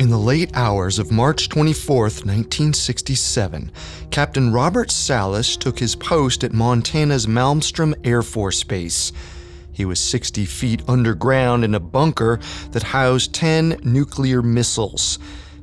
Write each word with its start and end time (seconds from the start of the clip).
In 0.00 0.08
the 0.08 0.16
late 0.16 0.50
hours 0.56 0.98
of 0.98 1.12
March 1.12 1.50
24, 1.50 2.04
1967, 2.04 3.70
Captain 4.10 4.50
Robert 4.50 4.90
Salas 4.90 5.58
took 5.58 5.78
his 5.78 5.94
post 5.94 6.42
at 6.42 6.54
Montana's 6.54 7.26
Malmstrom 7.26 7.94
Air 8.02 8.22
Force 8.22 8.64
Base. 8.64 9.12
He 9.70 9.84
was 9.84 10.00
60 10.00 10.46
feet 10.46 10.80
underground 10.88 11.64
in 11.64 11.74
a 11.74 11.80
bunker 11.80 12.40
that 12.70 12.82
housed 12.82 13.34
10 13.34 13.80
nuclear 13.82 14.40
missiles. 14.40 15.18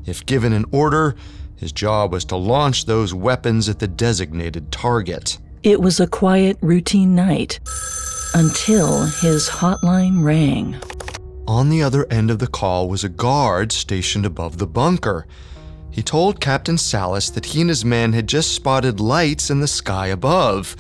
If 0.06 0.24
given 0.28 0.54
an 0.54 0.66
order, 0.72 1.16
his 1.56 1.72
job 1.72 2.12
was 2.12 2.24
to 2.26 2.36
launch 2.36 2.86
those 2.86 3.16
weapons 3.16 3.68
at 3.68 3.80
the 3.80 3.88
designated 3.88 4.72
target. 4.72 5.40
It 5.64 5.82
was 5.82 6.00
a 6.00 6.06
quiet, 6.06 6.60
routine 6.62 7.16
night 7.16 7.60
until 8.36 9.02
his 9.04 9.50
hotline 9.50 10.24
rang. 10.24 10.80
On 11.48 11.70
the 11.70 11.82
other 11.82 12.06
end 12.12 12.30
of 12.30 12.40
the 12.40 12.48
call 12.48 12.90
was 12.90 13.06
a 13.06 13.10
guard 13.10 13.72
stationed 13.72 14.26
above 14.26 14.58
the 14.58 14.68
bunker. 14.68 15.26
He 15.90 16.04
told 16.04 16.42
Captain 16.42 16.78
Salas 16.78 17.30
that 17.30 17.46
he 17.46 17.62
and 17.62 17.70
his 17.70 17.86
men 17.86 18.12
had 18.12 18.28
just 18.28 18.54
spotted 18.54 19.00
lights 19.00 19.50
in 19.50 19.62
the 19.62 19.68
sky 19.68 20.08
above. 20.08 20.76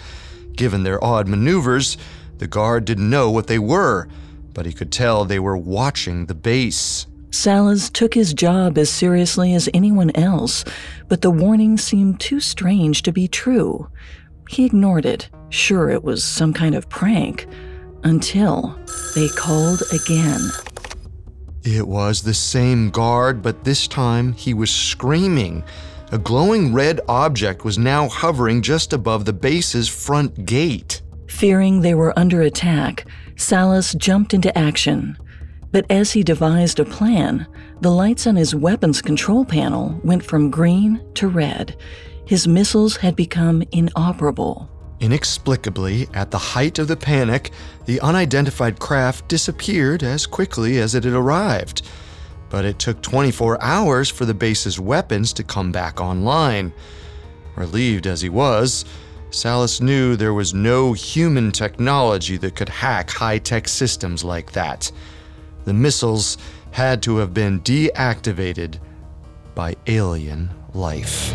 Given 0.57 0.83
their 0.83 1.01
odd 1.01 1.29
maneuvers, 1.29 1.97
the 2.39 2.47
guard 2.47 2.83
didn't 2.83 3.09
know 3.09 3.31
what 3.31 3.47
they 3.47 3.57
were, 3.57 4.09
but 4.53 4.65
he 4.65 4.73
could 4.73 4.91
tell 4.91 5.23
they 5.23 5.39
were 5.39 5.57
watching 5.57 6.25
the 6.25 6.35
base. 6.35 7.07
Salas 7.31 7.89
took 7.89 8.13
his 8.13 8.33
job 8.33 8.77
as 8.77 8.89
seriously 8.89 9.53
as 9.53 9.69
anyone 9.73 10.11
else, 10.15 10.65
but 11.07 11.21
the 11.21 11.31
warning 11.31 11.77
seemed 11.77 12.19
too 12.19 12.41
strange 12.41 13.03
to 13.03 13.13
be 13.13 13.29
true. 13.29 13.89
He 14.49 14.65
ignored 14.65 15.05
it, 15.05 15.29
sure 15.49 15.89
it 15.89 16.03
was 16.03 16.25
some 16.25 16.53
kind 16.53 16.75
of 16.75 16.89
prank, 16.89 17.47
until 18.07 18.79
they 19.15 19.27
called 19.29 19.83
again. 19.93 20.41
It 21.63 21.87
was 21.87 22.23
the 22.23 22.33
same 22.33 22.89
guard, 22.89 23.41
but 23.41 23.63
this 23.63 23.87
time 23.87 24.33
he 24.33 24.53
was 24.53 24.71
screaming. 24.71 25.63
A 26.11 26.17
glowing 26.17 26.73
red 26.73 27.01
object 27.09 27.65
was 27.65 27.77
now 27.77 28.07
hovering 28.07 28.61
just 28.61 28.93
above 28.93 29.25
the 29.25 29.33
base's 29.33 29.89
front 29.89 30.45
gate. 30.45 31.01
Fearing 31.27 31.81
they 31.81 31.93
were 31.93 32.17
under 32.17 32.41
attack, 32.41 33.05
Salas 33.35 33.93
jumped 33.93 34.33
into 34.33 34.57
action. 34.57 35.17
But 35.73 35.85
as 35.89 36.13
he 36.13 36.23
devised 36.23 36.79
a 36.79 36.85
plan, 36.85 37.45
the 37.81 37.91
lights 37.91 38.25
on 38.25 38.37
his 38.37 38.55
weapons 38.55 39.01
control 39.01 39.43
panel 39.43 39.99
went 40.03 40.23
from 40.23 40.49
green 40.49 41.01
to 41.15 41.27
red. 41.27 41.75
His 42.25 42.47
missiles 42.47 42.95
had 42.95 43.17
become 43.17 43.63
inoperable. 43.73 44.69
Inexplicably, 44.99 46.07
at 46.13 46.31
the 46.31 46.37
height 46.37 46.79
of 46.79 46.87
the 46.87 46.97
panic, 46.97 47.51
the 47.85 47.99
unidentified 48.01 48.79
craft 48.79 49.27
disappeared 49.27 50.01
as 50.01 50.25
quickly 50.25 50.79
as 50.79 50.95
it 50.95 51.03
had 51.03 51.13
arrived. 51.13 51.83
But 52.49 52.65
it 52.65 52.79
took 52.79 53.01
24 53.01 53.61
hours 53.61 54.09
for 54.09 54.25
the 54.25 54.33
base's 54.33 54.79
weapons 54.79 55.33
to 55.33 55.43
come 55.43 55.71
back 55.71 56.01
online. 56.01 56.73
Relieved 57.55 58.07
as 58.07 58.21
he 58.21 58.29
was, 58.29 58.85
Salas 59.29 59.81
knew 59.81 60.15
there 60.15 60.33
was 60.33 60.53
no 60.53 60.93
human 60.93 61.51
technology 61.51 62.37
that 62.37 62.55
could 62.55 62.69
hack 62.69 63.11
high 63.11 63.37
tech 63.37 63.67
systems 63.67 64.23
like 64.23 64.53
that. 64.53 64.91
The 65.65 65.73
missiles 65.73 66.37
had 66.71 67.03
to 67.03 67.17
have 67.17 67.33
been 67.33 67.59
deactivated 67.61 68.79
by 69.53 69.75
alien 69.87 70.49
life. 70.73 71.33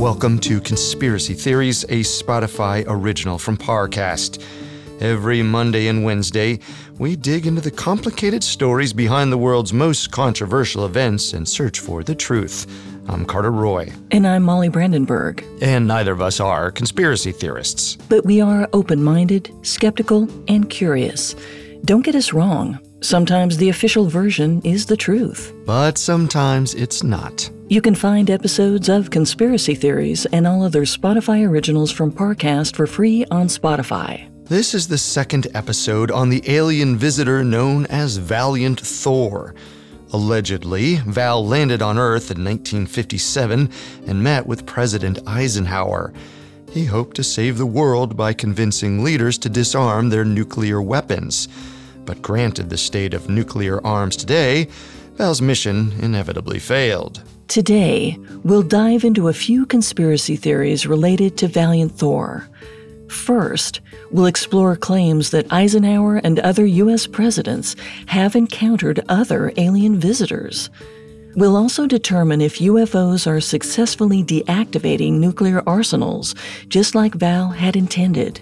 Welcome 0.00 0.38
to 0.38 0.62
Conspiracy 0.62 1.34
Theories, 1.34 1.84
a 1.84 2.00
Spotify 2.00 2.86
original 2.88 3.36
from 3.36 3.58
Parcast. 3.58 4.42
Every 4.98 5.42
Monday 5.42 5.88
and 5.88 6.06
Wednesday, 6.06 6.60
we 6.98 7.16
dig 7.16 7.46
into 7.46 7.60
the 7.60 7.70
complicated 7.70 8.42
stories 8.42 8.94
behind 8.94 9.30
the 9.30 9.36
world's 9.36 9.74
most 9.74 10.10
controversial 10.10 10.86
events 10.86 11.34
and 11.34 11.46
search 11.46 11.80
for 11.80 12.02
the 12.02 12.14
truth. 12.14 12.66
I'm 13.10 13.26
Carter 13.26 13.50
Roy. 13.50 13.92
And 14.10 14.26
I'm 14.26 14.42
Molly 14.42 14.70
Brandenburg. 14.70 15.44
And 15.60 15.86
neither 15.86 16.12
of 16.12 16.22
us 16.22 16.40
are 16.40 16.70
conspiracy 16.70 17.32
theorists. 17.32 17.96
But 18.08 18.24
we 18.24 18.40
are 18.40 18.70
open 18.72 19.04
minded, 19.04 19.54
skeptical, 19.60 20.30
and 20.48 20.70
curious. 20.70 21.36
Don't 21.84 22.06
get 22.06 22.14
us 22.14 22.32
wrong. 22.32 22.78
Sometimes 23.02 23.56
the 23.56 23.70
official 23.70 24.06
version 24.08 24.60
is 24.62 24.84
the 24.84 24.96
truth. 24.96 25.54
But 25.64 25.96
sometimes 25.96 26.74
it's 26.74 27.02
not. 27.02 27.50
You 27.68 27.80
can 27.80 27.94
find 27.94 28.28
episodes 28.28 28.90
of 28.90 29.10
Conspiracy 29.10 29.74
Theories 29.74 30.26
and 30.26 30.46
all 30.46 30.62
other 30.62 30.82
Spotify 30.82 31.48
originals 31.48 31.90
from 31.90 32.12
Parcast 32.12 32.76
for 32.76 32.86
free 32.86 33.24
on 33.30 33.46
Spotify. 33.46 34.28
This 34.44 34.74
is 34.74 34.86
the 34.86 34.98
second 34.98 35.46
episode 35.54 36.10
on 36.10 36.28
the 36.28 36.42
alien 36.46 36.98
visitor 36.98 37.42
known 37.42 37.86
as 37.86 38.18
Valiant 38.18 38.80
Thor. 38.80 39.54
Allegedly, 40.12 40.96
Val 40.96 41.46
landed 41.46 41.80
on 41.80 41.96
Earth 41.96 42.30
in 42.30 42.44
1957 42.44 43.70
and 44.08 44.22
met 44.22 44.46
with 44.46 44.66
President 44.66 45.20
Eisenhower. 45.26 46.12
He 46.70 46.84
hoped 46.84 47.16
to 47.16 47.24
save 47.24 47.56
the 47.56 47.66
world 47.66 48.16
by 48.16 48.34
convincing 48.34 49.02
leaders 49.02 49.38
to 49.38 49.48
disarm 49.48 50.10
their 50.10 50.24
nuclear 50.24 50.82
weapons. 50.82 51.48
But 52.10 52.22
granted 52.22 52.70
the 52.70 52.76
state 52.76 53.14
of 53.14 53.28
nuclear 53.28 53.80
arms 53.86 54.16
today, 54.16 54.66
Val's 55.14 55.40
mission 55.40 55.92
inevitably 56.02 56.58
failed. 56.58 57.22
Today, 57.46 58.18
we'll 58.42 58.64
dive 58.64 59.04
into 59.04 59.28
a 59.28 59.32
few 59.32 59.64
conspiracy 59.64 60.34
theories 60.34 60.88
related 60.88 61.38
to 61.38 61.46
Valiant 61.46 61.96
Thor. 61.96 62.48
First, 63.08 63.80
we'll 64.10 64.26
explore 64.26 64.74
claims 64.74 65.30
that 65.30 65.52
Eisenhower 65.52 66.16
and 66.16 66.40
other 66.40 66.66
U.S. 66.66 67.06
presidents 67.06 67.76
have 68.06 68.34
encountered 68.34 69.04
other 69.08 69.52
alien 69.56 70.00
visitors. 70.00 70.68
We'll 71.36 71.56
also 71.56 71.86
determine 71.86 72.40
if 72.40 72.58
UFOs 72.58 73.28
are 73.28 73.40
successfully 73.40 74.24
deactivating 74.24 75.20
nuclear 75.20 75.62
arsenals, 75.64 76.34
just 76.66 76.96
like 76.96 77.14
Val 77.14 77.50
had 77.50 77.76
intended. 77.76 78.40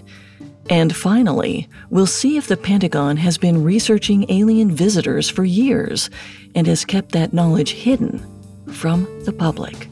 And 0.69 0.95
finally, 0.95 1.67
we'll 1.89 2.05
see 2.05 2.37
if 2.37 2.47
the 2.47 2.55
Pentagon 2.55 3.17
has 3.17 3.37
been 3.37 3.63
researching 3.63 4.29
alien 4.29 4.71
visitors 4.71 5.29
for 5.29 5.43
years 5.43 6.09
and 6.53 6.67
has 6.67 6.85
kept 6.85 7.11
that 7.13 7.33
knowledge 7.33 7.71
hidden 7.71 8.23
from 8.71 9.07
the 9.25 9.33
public. 9.33 9.87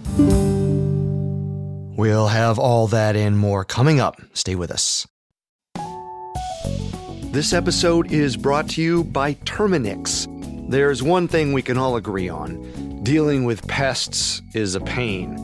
We'll 1.97 2.27
have 2.27 2.59
all 2.59 2.87
that 2.87 3.15
and 3.15 3.37
more 3.37 3.65
coming 3.65 3.99
up. 3.99 4.21
Stay 4.33 4.53
with 4.53 4.69
us. 4.69 5.07
This 7.31 7.53
episode 7.53 8.11
is 8.11 8.37
brought 8.37 8.69
to 8.71 8.81
you 8.81 9.03
by 9.03 9.33
Terminix. 9.33 10.27
There's 10.69 11.01
one 11.01 11.27
thing 11.27 11.53
we 11.53 11.61
can 11.61 11.77
all 11.77 11.95
agree 11.95 12.29
on 12.29 13.01
dealing 13.07 13.45
with 13.45 13.65
pests 13.69 14.41
is 14.53 14.75
a 14.75 14.81
pain. 14.81 15.37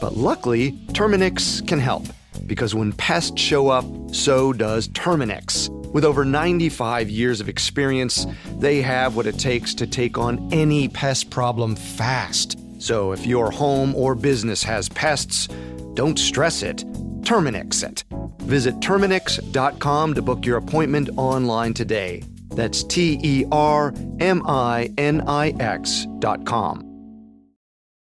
But 0.00 0.16
luckily, 0.16 0.72
Terminix 0.94 1.66
can 1.68 1.78
help 1.78 2.04
because 2.46 2.74
when 2.74 2.92
pests 2.92 3.40
show 3.40 3.68
up, 3.68 3.84
so 4.12 4.52
does 4.52 4.88
Terminix. 4.88 5.68
With 5.92 6.04
over 6.04 6.24
95 6.24 7.10
years 7.10 7.40
of 7.40 7.48
experience, 7.48 8.26
they 8.58 8.80
have 8.80 9.14
what 9.16 9.26
it 9.26 9.38
takes 9.38 9.74
to 9.74 9.86
take 9.86 10.16
on 10.16 10.48
any 10.52 10.88
pest 10.88 11.30
problem 11.30 11.76
fast. 11.76 12.58
So 12.78 13.12
if 13.12 13.26
your 13.26 13.50
home 13.50 13.94
or 13.94 14.14
business 14.14 14.62
has 14.64 14.88
pests, 14.88 15.48
don't 15.94 16.18
stress 16.18 16.62
it. 16.62 16.78
Terminix 17.22 17.84
it. 17.84 18.04
Visit 18.42 18.76
Terminix.com 18.80 20.14
to 20.14 20.22
book 20.22 20.44
your 20.44 20.56
appointment 20.56 21.10
online 21.16 21.74
today. 21.74 22.22
That's 22.50 22.82
T 22.82 23.18
E 23.22 23.44
R 23.52 23.94
M 24.20 24.42
I 24.46 24.92
N 24.98 25.22
I 25.26 25.50
X.com. 25.60 26.88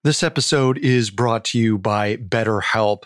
This 0.03 0.21
episode 0.21 0.77
is 0.77 1.09
brought 1.09 1.45
to 1.45 1.59
you 1.59 1.77
by 1.79 2.17
BetterHelp. 2.17 3.05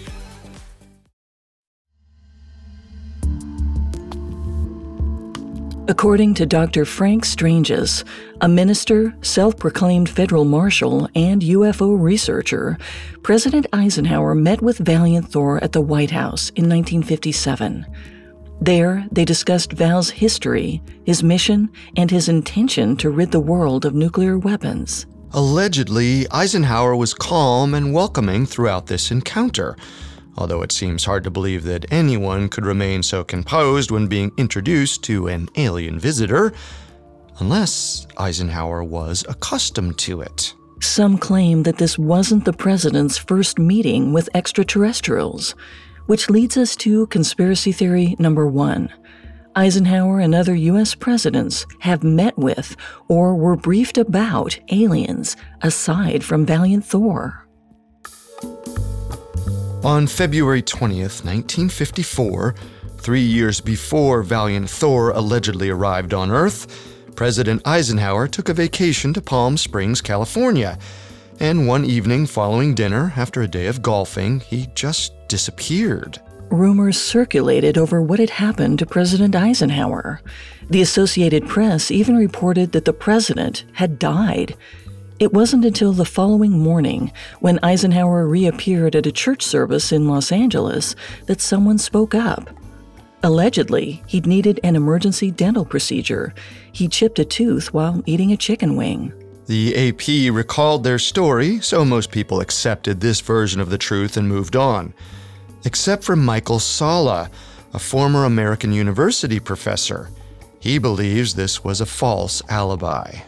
According 5.87 6.35
to 6.35 6.45
Dr. 6.45 6.85
Frank 6.85 7.25
Stranges, 7.25 8.05
a 8.39 8.47
minister, 8.47 9.15
self 9.23 9.57
proclaimed 9.57 10.09
federal 10.09 10.45
marshal, 10.45 11.09
and 11.15 11.41
UFO 11.41 11.99
researcher, 11.99 12.77
President 13.23 13.65
Eisenhower 13.73 14.35
met 14.35 14.61
with 14.61 14.77
Valiant 14.77 15.27
Thor 15.27 15.61
at 15.63 15.71
the 15.71 15.81
White 15.81 16.11
House 16.11 16.49
in 16.49 16.69
1957. 16.69 17.87
There, 18.61 19.07
they 19.11 19.25
discussed 19.25 19.73
Val's 19.73 20.11
history, 20.11 20.83
his 21.03 21.23
mission, 21.23 21.67
and 21.97 22.11
his 22.11 22.29
intention 22.29 22.95
to 22.97 23.09
rid 23.09 23.31
the 23.31 23.39
world 23.39 23.83
of 23.83 23.95
nuclear 23.95 24.37
weapons. 24.37 25.07
Allegedly, 25.33 26.27
Eisenhower 26.29 26.95
was 26.95 27.15
calm 27.15 27.73
and 27.73 27.91
welcoming 27.91 28.45
throughout 28.45 28.85
this 28.85 29.09
encounter 29.09 29.75
although 30.41 30.63
it 30.63 30.71
seems 30.71 31.05
hard 31.05 31.23
to 31.23 31.29
believe 31.29 31.63
that 31.63 31.85
anyone 31.91 32.49
could 32.49 32.65
remain 32.65 33.03
so 33.03 33.23
composed 33.23 33.91
when 33.91 34.07
being 34.07 34.31
introduced 34.37 35.03
to 35.03 35.27
an 35.27 35.47
alien 35.55 35.99
visitor, 35.99 36.51
unless 37.37 38.07
Eisenhower 38.17 38.83
was 38.83 39.23
accustomed 39.29 39.99
to 39.99 40.21
it. 40.21 40.55
Some 40.81 41.19
claim 41.19 41.61
that 41.61 41.77
this 41.77 41.95
wasn't 41.99 42.45
the 42.45 42.53
president's 42.53 43.19
first 43.19 43.59
meeting 43.59 44.13
with 44.13 44.29
extraterrestrials, 44.33 45.53
which 46.07 46.27
leads 46.27 46.57
us 46.57 46.75
to 46.77 47.05
conspiracy 47.07 47.71
theory 47.71 48.15
number 48.17 48.47
one. 48.47 48.91
Eisenhower 49.55 50.19
and 50.19 50.33
other 50.33 50.55
U.S. 50.55 50.95
presidents 50.95 51.67
have 51.81 52.03
met 52.03 52.35
with 52.35 52.75
or 53.07 53.35
were 53.35 53.55
briefed 53.55 53.99
about 53.99 54.57
aliens 54.71 55.37
aside 55.61 56.23
from 56.23 56.47
Valiant 56.47 56.83
Thor. 56.83 57.47
On 59.83 60.05
February 60.05 60.61
20th, 60.61 61.25
1954, 61.25 62.53
three 62.97 63.21
years 63.21 63.59
before 63.59 64.21
Valiant 64.21 64.69
Thor 64.69 65.09
allegedly 65.09 65.71
arrived 65.71 66.13
on 66.13 66.29
Earth, 66.29 66.67
President 67.15 67.63
Eisenhower 67.65 68.27
took 68.27 68.47
a 68.47 68.53
vacation 68.53 69.11
to 69.15 69.21
Palm 69.23 69.57
Springs, 69.57 69.99
California. 69.99 70.77
And 71.39 71.67
one 71.67 71.83
evening 71.83 72.27
following 72.27 72.75
dinner, 72.75 73.11
after 73.15 73.41
a 73.41 73.47
day 73.47 73.65
of 73.65 73.81
golfing, 73.81 74.41
he 74.41 74.67
just 74.75 75.13
disappeared. 75.27 76.21
Rumors 76.51 77.01
circulated 77.01 77.75
over 77.75 78.03
what 78.03 78.19
had 78.19 78.29
happened 78.29 78.77
to 78.79 78.85
President 78.85 79.35
Eisenhower. 79.35 80.21
The 80.69 80.83
Associated 80.83 81.47
Press 81.47 81.89
even 81.89 82.17
reported 82.17 82.73
that 82.73 82.85
the 82.85 82.93
president 82.93 83.63
had 83.73 83.97
died. 83.97 84.55
It 85.21 85.33
wasn't 85.33 85.65
until 85.65 85.93
the 85.93 86.03
following 86.03 86.57
morning, 86.57 87.11
when 87.41 87.59
Eisenhower 87.61 88.27
reappeared 88.27 88.95
at 88.95 89.05
a 89.05 89.11
church 89.11 89.43
service 89.43 89.91
in 89.91 90.07
Los 90.07 90.31
Angeles, 90.31 90.95
that 91.27 91.39
someone 91.39 91.77
spoke 91.77 92.15
up. 92.15 92.49
Allegedly, 93.21 94.01
he'd 94.07 94.25
needed 94.25 94.59
an 94.63 94.75
emergency 94.75 95.29
dental 95.29 95.63
procedure. 95.63 96.33
He 96.71 96.87
chipped 96.87 97.19
a 97.19 97.23
tooth 97.23 97.71
while 97.71 98.01
eating 98.07 98.31
a 98.31 98.35
chicken 98.35 98.75
wing. 98.75 99.13
The 99.45 99.89
AP 99.89 100.33
recalled 100.33 100.83
their 100.83 100.97
story, 100.97 101.59
so 101.59 101.85
most 101.85 102.09
people 102.09 102.41
accepted 102.41 102.99
this 102.99 103.21
version 103.21 103.61
of 103.61 103.69
the 103.69 103.77
truth 103.77 104.17
and 104.17 104.27
moved 104.27 104.55
on. 104.55 104.91
Except 105.65 106.03
for 106.03 106.15
Michael 106.15 106.57
Salla, 106.57 107.29
a 107.75 107.79
former 107.79 108.25
American 108.25 108.73
University 108.73 109.39
professor. 109.39 110.09
He 110.59 110.79
believes 110.79 111.35
this 111.35 111.63
was 111.63 111.79
a 111.79 111.85
false 111.85 112.41
alibi. 112.49 113.19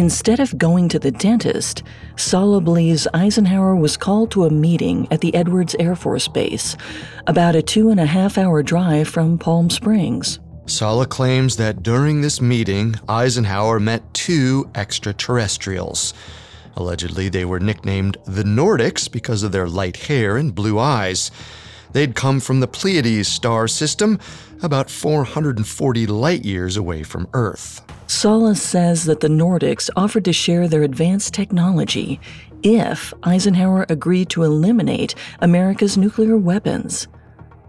Instead 0.00 0.40
of 0.40 0.56
going 0.56 0.88
to 0.88 0.98
the 0.98 1.10
dentist, 1.10 1.82
Salla 2.16 2.62
believes 2.62 3.06
Eisenhower 3.12 3.76
was 3.76 3.98
called 3.98 4.30
to 4.30 4.46
a 4.46 4.50
meeting 4.50 5.06
at 5.10 5.20
the 5.20 5.34
Edwards 5.34 5.76
Air 5.78 5.94
Force 5.94 6.26
Base, 6.26 6.74
about 7.26 7.54
a 7.54 7.60
two 7.60 7.90
and 7.90 8.00
a 8.00 8.06
half 8.06 8.38
hour 8.38 8.62
drive 8.62 9.08
from 9.08 9.36
Palm 9.36 9.68
Springs. 9.68 10.38
Salla 10.64 11.04
claims 11.04 11.58
that 11.58 11.82
during 11.82 12.22
this 12.22 12.40
meeting, 12.40 12.94
Eisenhower 13.10 13.78
met 13.78 14.14
two 14.14 14.70
extraterrestrials. 14.74 16.14
Allegedly, 16.76 17.28
they 17.28 17.44
were 17.44 17.60
nicknamed 17.60 18.16
the 18.24 18.44
Nordics 18.44 19.06
because 19.06 19.42
of 19.42 19.52
their 19.52 19.68
light 19.68 19.98
hair 19.98 20.38
and 20.38 20.54
blue 20.54 20.78
eyes. 20.78 21.30
They'd 21.92 22.14
come 22.14 22.40
from 22.40 22.60
the 22.60 22.68
Pleiades 22.68 23.28
star 23.28 23.68
system, 23.68 24.18
about 24.62 24.88
440 24.88 26.06
light 26.06 26.46
years 26.46 26.78
away 26.78 27.02
from 27.02 27.28
Earth. 27.34 27.82
Salla 28.10 28.56
says 28.56 29.04
that 29.04 29.20
the 29.20 29.28
Nordics 29.28 29.88
offered 29.94 30.24
to 30.24 30.32
share 30.32 30.66
their 30.66 30.82
advanced 30.82 31.32
technology 31.32 32.18
if 32.64 33.14
Eisenhower 33.22 33.86
agreed 33.88 34.28
to 34.30 34.42
eliminate 34.42 35.14
America's 35.38 35.96
nuclear 35.96 36.36
weapons. 36.36 37.06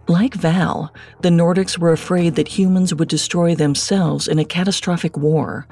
Like 0.08 0.34
Val, 0.34 0.92
the 1.22 1.30
Nordics 1.30 1.78
were 1.78 1.92
afraid 1.92 2.34
that 2.36 2.48
humans 2.48 2.92
would 2.92 3.08
destroy 3.08 3.54
themselves 3.54 4.28
in 4.28 4.40
a 4.40 4.44
catastrophic 4.44 5.16
war. 5.16 5.68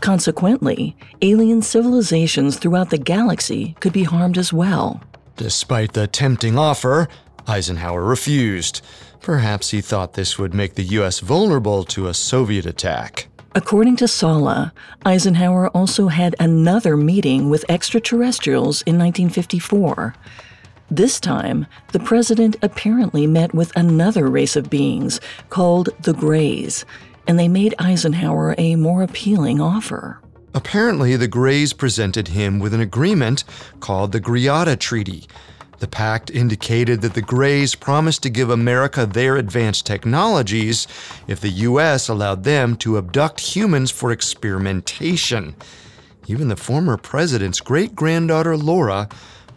Consequently, 0.00 0.96
alien 1.22 1.62
civilizations 1.62 2.56
throughout 2.56 2.90
the 2.90 2.98
galaxy 2.98 3.76
could 3.78 3.92
be 3.92 4.02
harmed 4.02 4.38
as 4.38 4.52
well. 4.52 5.00
Despite 5.36 5.92
the 5.92 6.08
tempting 6.08 6.58
offer, 6.58 7.06
Eisenhower 7.46 8.02
refused. 8.02 8.82
Perhaps 9.20 9.70
he 9.70 9.80
thought 9.80 10.14
this 10.14 10.36
would 10.36 10.52
make 10.52 10.74
the 10.74 10.98
U.S. 10.98 11.20
vulnerable 11.20 11.84
to 11.84 12.08
a 12.08 12.14
Soviet 12.14 12.66
attack. 12.66 13.29
According 13.52 13.96
to 13.96 14.06
Salla, 14.06 14.72
Eisenhower 15.04 15.68
also 15.70 16.06
had 16.06 16.36
another 16.38 16.96
meeting 16.96 17.50
with 17.50 17.68
extraterrestrials 17.68 18.82
in 18.82 18.96
1954. 18.96 20.14
This 20.88 21.18
time, 21.18 21.66
the 21.90 21.98
president 21.98 22.54
apparently 22.62 23.26
met 23.26 23.52
with 23.52 23.74
another 23.74 24.28
race 24.28 24.54
of 24.54 24.70
beings 24.70 25.20
called 25.48 25.88
the 26.00 26.12
Greys, 26.12 26.84
and 27.26 27.40
they 27.40 27.48
made 27.48 27.74
Eisenhower 27.80 28.54
a 28.56 28.76
more 28.76 29.02
appealing 29.02 29.60
offer. 29.60 30.20
Apparently, 30.54 31.16
the 31.16 31.28
Greys 31.28 31.72
presented 31.72 32.28
him 32.28 32.60
with 32.60 32.72
an 32.72 32.80
agreement 32.80 33.42
called 33.80 34.12
the 34.12 34.20
Greada 34.20 34.78
Treaty 34.78 35.26
the 35.80 35.88
pact 35.88 36.30
indicated 36.30 37.00
that 37.00 37.14
the 37.14 37.22
Greys 37.22 37.74
promised 37.74 38.22
to 38.22 38.30
give 38.30 38.50
America 38.50 39.06
their 39.06 39.36
advanced 39.36 39.86
technologies 39.86 40.86
if 41.26 41.40
the 41.40 41.48
U.S. 41.48 42.08
allowed 42.08 42.44
them 42.44 42.76
to 42.76 42.96
abduct 42.96 43.40
humans 43.40 43.90
for 43.90 44.12
experimentation. 44.12 45.56
Even 46.26 46.48
the 46.48 46.56
former 46.56 46.96
president's 46.96 47.60
great 47.60 47.94
granddaughter 47.94 48.56
Laura 48.56 49.08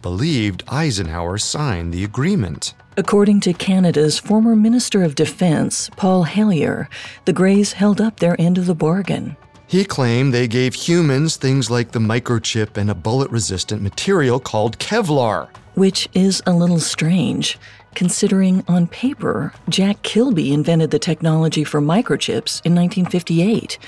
believed 0.02 0.64
Eisenhower 0.68 1.38
signed 1.38 1.94
the 1.94 2.04
agreement. 2.04 2.74
According 2.96 3.40
to 3.40 3.52
Canada's 3.52 4.18
former 4.18 4.56
Minister 4.56 5.02
of 5.02 5.14
Defense, 5.14 5.90
Paul 5.96 6.24
Hellyer, 6.24 6.88
the 7.24 7.32
Greys 7.32 7.72
held 7.72 8.00
up 8.00 8.20
their 8.20 8.40
end 8.40 8.56
of 8.56 8.66
the 8.66 8.74
bargain. 8.74 9.36
He 9.66 9.84
claimed 9.84 10.32
they 10.32 10.48
gave 10.48 10.74
humans 10.74 11.36
things 11.36 11.70
like 11.70 11.92
the 11.92 11.98
microchip 11.98 12.76
and 12.76 12.90
a 12.90 12.94
bullet 12.94 13.30
resistant 13.30 13.82
material 13.82 14.38
called 14.38 14.78
Kevlar 14.78 15.48
which 15.74 16.08
is 16.14 16.42
a 16.46 16.52
little 16.52 16.80
strange, 16.80 17.58
considering 17.94 18.64
on 18.66 18.86
paper, 18.86 19.52
Jack 19.68 20.02
Kilby 20.02 20.52
invented 20.52 20.90
the 20.90 20.98
technology 20.98 21.64
for 21.64 21.80
microchips 21.80 22.64
in 22.64 22.74
1958, 22.74 23.78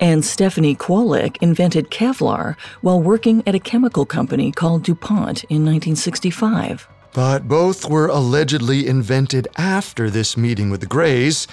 and 0.00 0.24
Stephanie 0.24 0.74
Kwolek 0.74 1.36
invented 1.40 1.90
Kevlar 1.90 2.56
while 2.80 3.00
working 3.00 3.42
at 3.46 3.54
a 3.54 3.60
chemical 3.60 4.04
company 4.04 4.50
called 4.50 4.82
DuPont 4.82 5.44
in 5.44 5.64
1965. 5.64 6.88
But 7.12 7.46
both 7.46 7.88
were 7.88 8.08
allegedly 8.08 8.88
invented 8.88 9.46
after 9.56 10.10
this 10.10 10.36
meeting 10.36 10.70
with 10.70 10.80
the 10.80 10.86
Greys. 10.86 11.46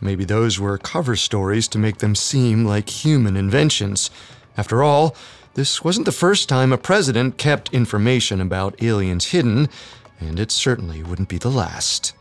Maybe 0.00 0.24
those 0.24 0.60
were 0.60 0.78
cover 0.78 1.16
stories 1.16 1.68
to 1.68 1.78
make 1.78 1.98
them 1.98 2.14
seem 2.14 2.64
like 2.64 2.88
human 2.88 3.36
inventions. 3.36 4.10
After 4.56 4.82
all, 4.82 5.16
this 5.54 5.82
wasn't 5.82 6.06
the 6.06 6.12
first 6.12 6.48
time 6.48 6.72
a 6.72 6.78
president 6.78 7.36
kept 7.36 7.74
information 7.74 8.40
about 8.40 8.80
aliens 8.82 9.26
hidden, 9.26 9.68
and 10.20 10.38
it 10.38 10.50
certainly 10.52 11.02
wouldn't 11.02 11.28
be 11.28 11.38
the 11.38 11.50
last. 11.50 12.14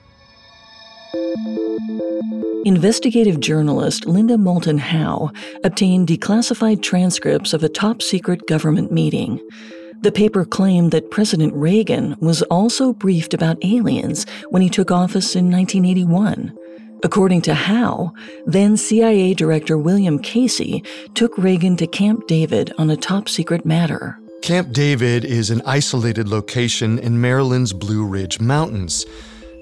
Investigative 2.66 3.40
journalist 3.40 4.06
Linda 4.06 4.38
Moulton 4.38 4.78
Howe 4.78 5.32
obtained 5.64 6.08
declassified 6.08 6.82
transcripts 6.82 7.54
of 7.54 7.64
a 7.64 7.70
top 7.70 8.02
secret 8.02 8.46
government 8.48 8.92
meeting. 8.92 9.40
The 10.02 10.12
paper 10.12 10.44
claimed 10.44 10.92
that 10.92 11.10
President 11.12 11.54
Reagan 11.54 12.18
was 12.20 12.42
also 12.44 12.92
briefed 12.92 13.34
about 13.34 13.64
aliens 13.64 14.26
when 14.50 14.62
he 14.62 14.70
took 14.70 14.92
office 14.92 15.36
in 15.36 15.50
1981. 15.50 16.58
According 17.04 17.42
to 17.44 17.54
Howe, 17.54 18.12
then 18.46 18.76
CIA 18.76 19.34
Director 19.34 19.78
William 19.78 20.20
Casey 20.20 20.84
took 21.14 21.38
Reagan 21.38 21.78
to 21.78 21.88
Camp 21.88 22.28
David 22.28 22.74
on 22.78 22.90
a 22.90 22.98
top 22.98 23.30
secret 23.30 23.66
matter. 23.66 24.20
Camp 24.42 24.72
David 24.72 25.26
is 25.26 25.50
an 25.50 25.62
isolated 25.66 26.28
location 26.28 26.98
in 27.00 27.22
Maryland's 27.22 27.74
Blue 27.74 28.06
Ridge 28.06 28.40
Mountains. 28.40 29.06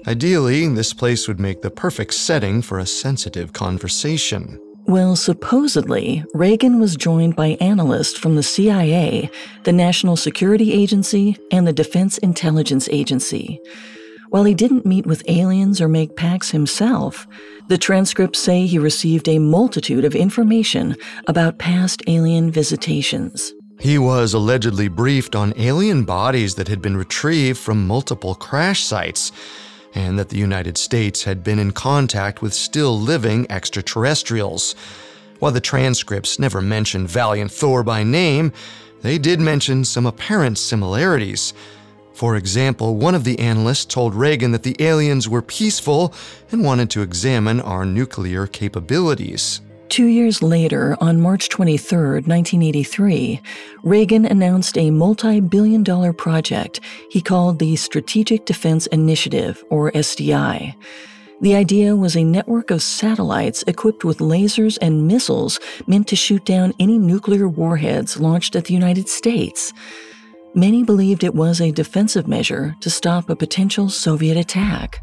Ideally, 0.06 0.66
this 0.68 0.92
place 0.92 1.26
would 1.26 1.40
make 1.40 1.62
the 1.62 1.70
perfect 1.70 2.14
setting 2.14 2.62
for 2.62 2.78
a 2.78 2.86
sensitive 2.86 3.52
conversation. 3.52 4.60
Well, 4.86 5.16
supposedly, 5.16 6.24
Reagan 6.32 6.78
was 6.78 6.94
joined 6.94 7.34
by 7.34 7.56
analysts 7.60 8.16
from 8.16 8.36
the 8.36 8.42
CIA, 8.44 9.28
the 9.64 9.72
National 9.72 10.16
Security 10.16 10.72
Agency, 10.72 11.36
and 11.50 11.66
the 11.66 11.72
Defense 11.72 12.18
Intelligence 12.18 12.88
Agency. 12.88 13.60
While 14.30 14.44
he 14.44 14.54
didn't 14.54 14.86
meet 14.86 15.06
with 15.06 15.22
aliens 15.28 15.80
or 15.80 15.88
make 15.88 16.16
pacts 16.16 16.50
himself, 16.50 17.26
the 17.68 17.78
transcripts 17.78 18.38
say 18.38 18.66
he 18.66 18.78
received 18.78 19.28
a 19.28 19.38
multitude 19.38 20.04
of 20.04 20.14
information 20.14 20.96
about 21.28 21.58
past 21.58 22.02
alien 22.06 22.50
visitations. 22.50 23.52
He 23.78 23.98
was 23.98 24.34
allegedly 24.34 24.88
briefed 24.88 25.36
on 25.36 25.52
alien 25.56 26.04
bodies 26.04 26.54
that 26.54 26.68
had 26.68 26.80
been 26.80 26.96
retrieved 26.96 27.58
from 27.58 27.86
multiple 27.86 28.34
crash 28.34 28.82
sites 28.82 29.32
and 29.94 30.18
that 30.18 30.28
the 30.28 30.38
United 30.38 30.76
States 30.76 31.24
had 31.24 31.42
been 31.44 31.58
in 31.58 31.72
contact 31.72 32.42
with 32.42 32.52
still 32.52 32.98
living 32.98 33.46
extraterrestrials. 33.50 34.74
While 35.38 35.52
the 35.52 35.60
transcripts 35.60 36.38
never 36.38 36.60
mentioned 36.60 37.08
Valiant 37.08 37.50
Thor 37.50 37.82
by 37.82 38.02
name, 38.02 38.52
they 39.02 39.18
did 39.18 39.40
mention 39.40 39.84
some 39.84 40.06
apparent 40.06 40.58
similarities. 40.58 41.54
For 42.16 42.36
example, 42.36 42.96
one 42.96 43.14
of 43.14 43.24
the 43.24 43.38
analysts 43.38 43.84
told 43.84 44.14
Reagan 44.14 44.52
that 44.52 44.62
the 44.62 44.74
aliens 44.80 45.28
were 45.28 45.42
peaceful 45.42 46.14
and 46.50 46.64
wanted 46.64 46.88
to 46.92 47.02
examine 47.02 47.60
our 47.60 47.84
nuclear 47.84 48.46
capabilities. 48.46 49.60
Two 49.90 50.06
years 50.06 50.42
later, 50.42 50.96
on 50.98 51.20
March 51.20 51.50
23, 51.50 52.22
1983, 52.22 53.42
Reagan 53.82 54.24
announced 54.24 54.78
a 54.78 54.90
multi 54.90 55.40
billion 55.40 55.82
dollar 55.82 56.14
project 56.14 56.80
he 57.10 57.20
called 57.20 57.58
the 57.58 57.76
Strategic 57.76 58.46
Defense 58.46 58.86
Initiative, 58.86 59.62
or 59.68 59.92
SDI. 59.92 60.74
The 61.42 61.54
idea 61.54 61.94
was 61.94 62.16
a 62.16 62.24
network 62.24 62.70
of 62.70 62.82
satellites 62.82 63.62
equipped 63.66 64.04
with 64.04 64.20
lasers 64.20 64.78
and 64.80 65.06
missiles 65.06 65.60
meant 65.86 66.08
to 66.08 66.16
shoot 66.16 66.46
down 66.46 66.72
any 66.80 66.96
nuclear 66.96 67.46
warheads 67.46 68.18
launched 68.18 68.56
at 68.56 68.64
the 68.64 68.72
United 68.72 69.06
States. 69.06 69.74
Many 70.56 70.84
believed 70.84 71.22
it 71.22 71.34
was 71.34 71.60
a 71.60 71.70
defensive 71.70 72.26
measure 72.26 72.74
to 72.80 72.88
stop 72.88 73.28
a 73.28 73.36
potential 73.36 73.90
Soviet 73.90 74.38
attack. 74.38 75.02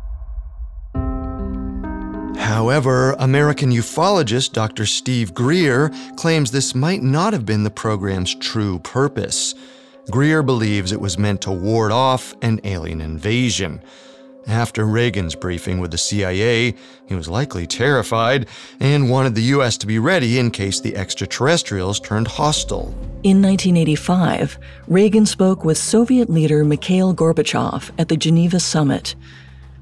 However, 2.36 3.12
American 3.20 3.70
ufologist 3.70 4.54
Dr. 4.54 4.88
Steve 4.88 5.36
Greer 5.36 5.92
claims 6.16 6.50
this 6.50 6.74
might 6.74 7.04
not 7.04 7.34
have 7.34 7.46
been 7.46 7.64
the 7.64 7.70
program's 7.70 8.34
true 8.34 8.80
purpose. 8.80 9.54
Greer 10.10 10.42
believes 10.42 10.92
it 10.92 11.00
was 11.00 11.20
meant 11.20 11.44
to 11.44 11.52
ward 11.52 11.92
off 11.92 12.34
an 12.42 12.60
alien 12.64 13.00
invasion. 13.00 13.80
After 14.48 14.86
Reagan's 14.86 15.36
briefing 15.36 15.80
with 15.80 15.92
the 15.92 15.98
CIA, 15.98 16.76
he 17.06 17.16
was 17.16 17.30
likely 17.30 17.66
terrified 17.66 18.48
and 18.80 19.10
wanted 19.10 19.36
the 19.36 19.44
U.S. 19.44 19.78
to 19.78 19.88
be 19.88 20.00
ready 20.00 20.38
in 20.38 20.52
case 20.52 20.82
the 20.82 20.96
extraterrestrials 20.98 22.00
turned 22.00 22.28
hostile. 22.28 22.94
In 23.24 23.42
1985, 23.42 24.58
Reagan 24.88 25.26
spoke 25.26 25.64
with 25.64 25.78
Soviet 25.78 26.30
leader 26.30 26.66
Mikhail 26.66 27.16
Gorbachev 27.16 27.92
at 27.98 28.10
the 28.10 28.18
Geneva 28.18 28.60
summit. 28.60 29.16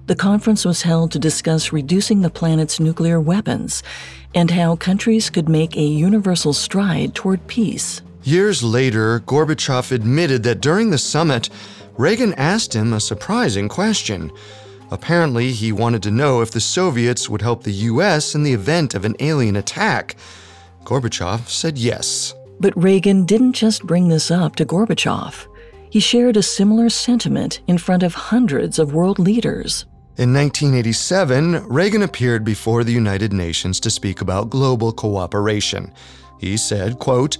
The 0.05 0.15
conference 0.15 0.63
was 0.63 0.83
held 0.83 1.11
to 1.13 1.19
discuss 1.19 1.73
reducing 1.73 2.21
the 2.21 2.29
planet's 2.29 2.79
nuclear 2.79 3.19
weapons 3.19 3.81
and 4.35 4.51
how 4.51 4.75
countries 4.75 5.29
could 5.31 5.49
make 5.49 5.75
a 5.75 5.81
universal 5.81 6.53
stride 6.53 7.15
toward 7.15 7.47
peace. 7.47 8.01
Years 8.23 8.61
later, 8.61 9.21
Gorbachev 9.21 9.91
admitted 9.91 10.43
that 10.43 10.61
during 10.61 10.91
the 10.91 10.99
summit, 10.99 11.49
Reagan 12.01 12.33
asked 12.33 12.73
him 12.73 12.93
a 12.93 12.99
surprising 12.99 13.69
question. 13.69 14.31
Apparently, 14.89 15.51
he 15.51 15.71
wanted 15.71 16.01
to 16.01 16.09
know 16.09 16.41
if 16.41 16.49
the 16.49 16.59
Soviets 16.59 17.29
would 17.29 17.43
help 17.43 17.61
the 17.61 17.85
US 17.91 18.33
in 18.33 18.41
the 18.41 18.53
event 18.53 18.95
of 18.95 19.05
an 19.05 19.15
alien 19.19 19.55
attack. 19.55 20.15
Gorbachev 20.83 21.47
said 21.47 21.77
yes. 21.77 22.33
But 22.59 22.75
Reagan 22.75 23.25
didn't 23.27 23.53
just 23.53 23.83
bring 23.83 24.07
this 24.07 24.31
up 24.31 24.55
to 24.55 24.65
Gorbachev. 24.65 25.45
He 25.91 25.99
shared 25.99 26.37
a 26.37 26.41
similar 26.41 26.89
sentiment 26.89 27.61
in 27.67 27.77
front 27.77 28.01
of 28.01 28.15
hundreds 28.15 28.79
of 28.79 28.95
world 28.95 29.19
leaders. 29.19 29.85
In 30.17 30.33
1987, 30.33 31.67
Reagan 31.67 32.01
appeared 32.01 32.43
before 32.43 32.83
the 32.83 32.93
United 32.93 33.31
Nations 33.31 33.79
to 33.79 33.91
speak 33.91 34.21
about 34.21 34.49
global 34.49 34.91
cooperation. 34.91 35.93
He 36.39 36.57
said, 36.57 36.97
quote, 36.97 37.37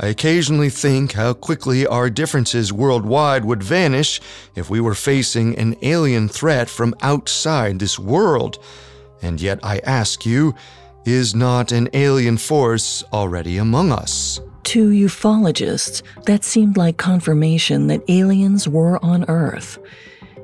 I 0.00 0.08
occasionally 0.08 0.70
think 0.70 1.12
how 1.12 1.34
quickly 1.34 1.86
our 1.86 2.10
differences 2.10 2.72
worldwide 2.72 3.44
would 3.44 3.62
vanish 3.62 4.20
if 4.54 4.68
we 4.68 4.80
were 4.80 4.94
facing 4.94 5.56
an 5.56 5.76
alien 5.82 6.28
threat 6.28 6.68
from 6.68 6.94
outside 7.00 7.78
this 7.78 7.98
world. 7.98 8.58
And 9.22 9.40
yet 9.40 9.60
I 9.62 9.78
ask 9.78 10.26
you, 10.26 10.54
is 11.04 11.34
not 11.34 11.70
an 11.70 11.88
alien 11.92 12.38
force 12.38 13.04
already 13.12 13.58
among 13.58 13.92
us? 13.92 14.40
To 14.64 14.88
ufologists, 14.88 16.02
that 16.24 16.42
seemed 16.42 16.76
like 16.76 16.96
confirmation 16.96 17.86
that 17.88 18.02
aliens 18.08 18.66
were 18.66 19.02
on 19.04 19.24
Earth. 19.28 19.78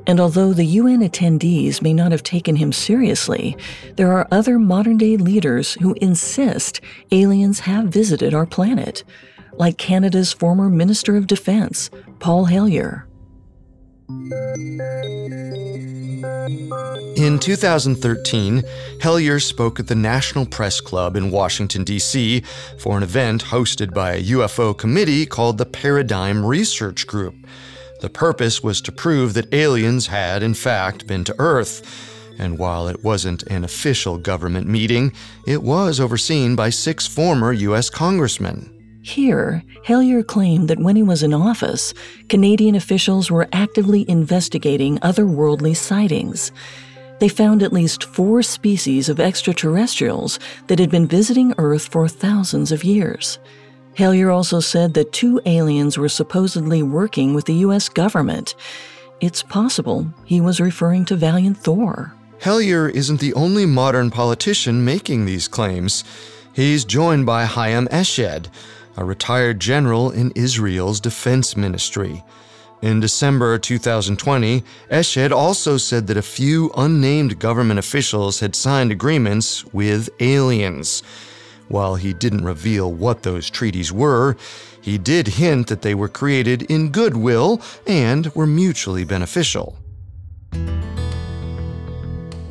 And 0.07 0.21
although 0.21 0.53
the 0.53 0.65
UN 0.65 1.01
attendees 1.01 1.83
may 1.83 1.93
not 1.93 2.13
have 2.13 2.23
taken 2.23 2.57
him 2.57 2.73
seriously, 2.73 3.57
there 3.97 4.13
are 4.13 4.29
other 4.31 4.59
modern 4.59 4.97
day 4.99 5.17
leaders 5.17 5.75
who 5.75 5.95
insist 6.01 6.81
aliens 7.11 7.61
have 7.61 7.87
visited 7.87 8.35
our 8.35 8.47
planet, 8.47 9.05
like 9.61 9.77
Canada's 9.77 10.33
former 10.33 10.71
Minister 10.71 11.17
of 11.17 11.27
Defense, 11.27 11.91
Paul 12.19 12.47
Hellyer. 12.47 13.07
In 17.17 17.39
2013, 17.39 18.63
Hellyer 19.03 19.39
spoke 19.39 19.79
at 19.79 19.87
the 19.87 19.95
National 19.95 20.47
Press 20.47 20.81
Club 20.81 21.15
in 21.15 21.31
Washington, 21.31 21.85
D.C., 21.85 22.41
for 22.79 22.97
an 22.97 23.03
event 23.03 23.45
hosted 23.45 23.93
by 23.93 24.13
a 24.13 24.23
UFO 24.23 24.77
committee 24.77 25.27
called 25.27 25.59
the 25.59 25.67
Paradigm 25.67 26.43
Research 26.47 27.07
Group. 27.07 27.35
The 28.01 28.09
purpose 28.09 28.63
was 28.63 28.81
to 28.81 28.93
prove 28.93 29.35
that 29.35 29.53
aliens 29.53 30.07
had, 30.07 30.43
in 30.43 30.55
fact, 30.55 31.07
been 31.07 31.23
to 31.25 31.35
Earth. 31.39 32.09
And 32.39 32.59
while 32.59 32.89
it 32.89 33.05
wasn't 33.05 33.43
an 33.43 33.65
official 33.65 34.17
government 34.17 34.67
meeting, 34.67 35.13
it 35.47 35.63
was 35.63 36.01
overseen 36.01 36.57
by 36.57 36.71
six 36.71 37.07
former 37.07 37.53
U.S. 37.53 37.91
congressmen. 37.91 38.80
Here, 39.03 39.63
Hellyer 39.85 40.23
claimed 40.23 40.69
that 40.69 40.79
when 40.79 40.95
he 40.95 41.03
was 41.03 41.23
in 41.23 41.33
office, 41.33 41.95
Canadian 42.29 42.75
officials 42.75 43.31
were 43.31 43.49
actively 43.53 44.09
investigating 44.09 44.99
otherworldly 44.99 45.75
sightings. 45.75 46.53
They 47.19 47.29
found 47.29 47.63
at 47.63 47.73
least 47.73 48.05
four 48.05 48.43
species 48.43 49.09
of 49.09 49.21
extraterrestrials 49.21 50.39
that 50.67 50.79
had 50.79 50.91
been 50.91 51.07
visiting 51.07 51.55
Earth 51.59 51.89
for 51.89 52.09
thousands 52.09 52.73
of 52.73 52.85
years. 52.85 53.39
Hellyer 53.95 54.31
also 54.31 54.61
said 54.61 54.95
that 54.95 55.13
two 55.13 55.41
aliens 55.47 55.99
were 55.99 56.09
supposedly 56.09 56.83
working 56.83 57.35
with 57.35 57.47
the 57.47 57.55
U.S. 57.67 57.89
government. 57.89 58.55
It's 59.21 59.43
possible 59.43 60.07
he 60.25 60.41
was 60.41 60.61
referring 60.61 61.05
to 61.07 61.17
Valiant 61.17 61.59
Thor. 61.59 62.15
Hellyer 62.41 62.89
isn't 62.89 63.21
the 63.21 63.35
only 63.35 63.67
modern 63.67 64.11
politician 64.11 64.85
making 64.85 65.27
these 65.27 65.49
claims. 65.49 66.05
He's 66.55 66.87
joined 66.87 67.27
by 67.27 67.45
Haim 67.45 67.87
Eshed, 67.89 68.47
a 68.97 69.05
retired 69.05 69.61
general 69.61 70.11
in 70.11 70.33
Israel's 70.35 71.01
defense 71.01 71.57
ministry. 71.57 72.23
In 72.83 73.01
December 73.01 73.59
2020, 73.59 74.65
Eshed 74.91 75.33
also 75.33 75.77
said 75.77 76.07
that 76.07 76.17
a 76.17 76.23
few 76.23 76.71
unnamed 76.77 77.39
government 77.39 77.79
officials 77.79 78.41
had 78.41 78.57
signed 78.57 78.91
agreements 78.91 79.65
with 79.67 80.09
aliens. 80.21 81.03
While 81.69 81.97
he 81.97 82.13
didn't 82.15 82.45
reveal 82.45 82.91
what 82.91 83.23
those 83.23 83.51
treaties 83.51 83.93
were, 83.93 84.37
he 84.81 84.97
did 84.97 85.29
hint 85.29 85.69
that 85.69 85.83
they 85.83 85.95
were 85.95 86.09
created 86.09 86.63
in 86.63 86.91
goodwill 86.91 87.61
and 87.87 88.35
were 88.35 88.47
mutually 88.47 89.05
beneficial. 89.05 89.77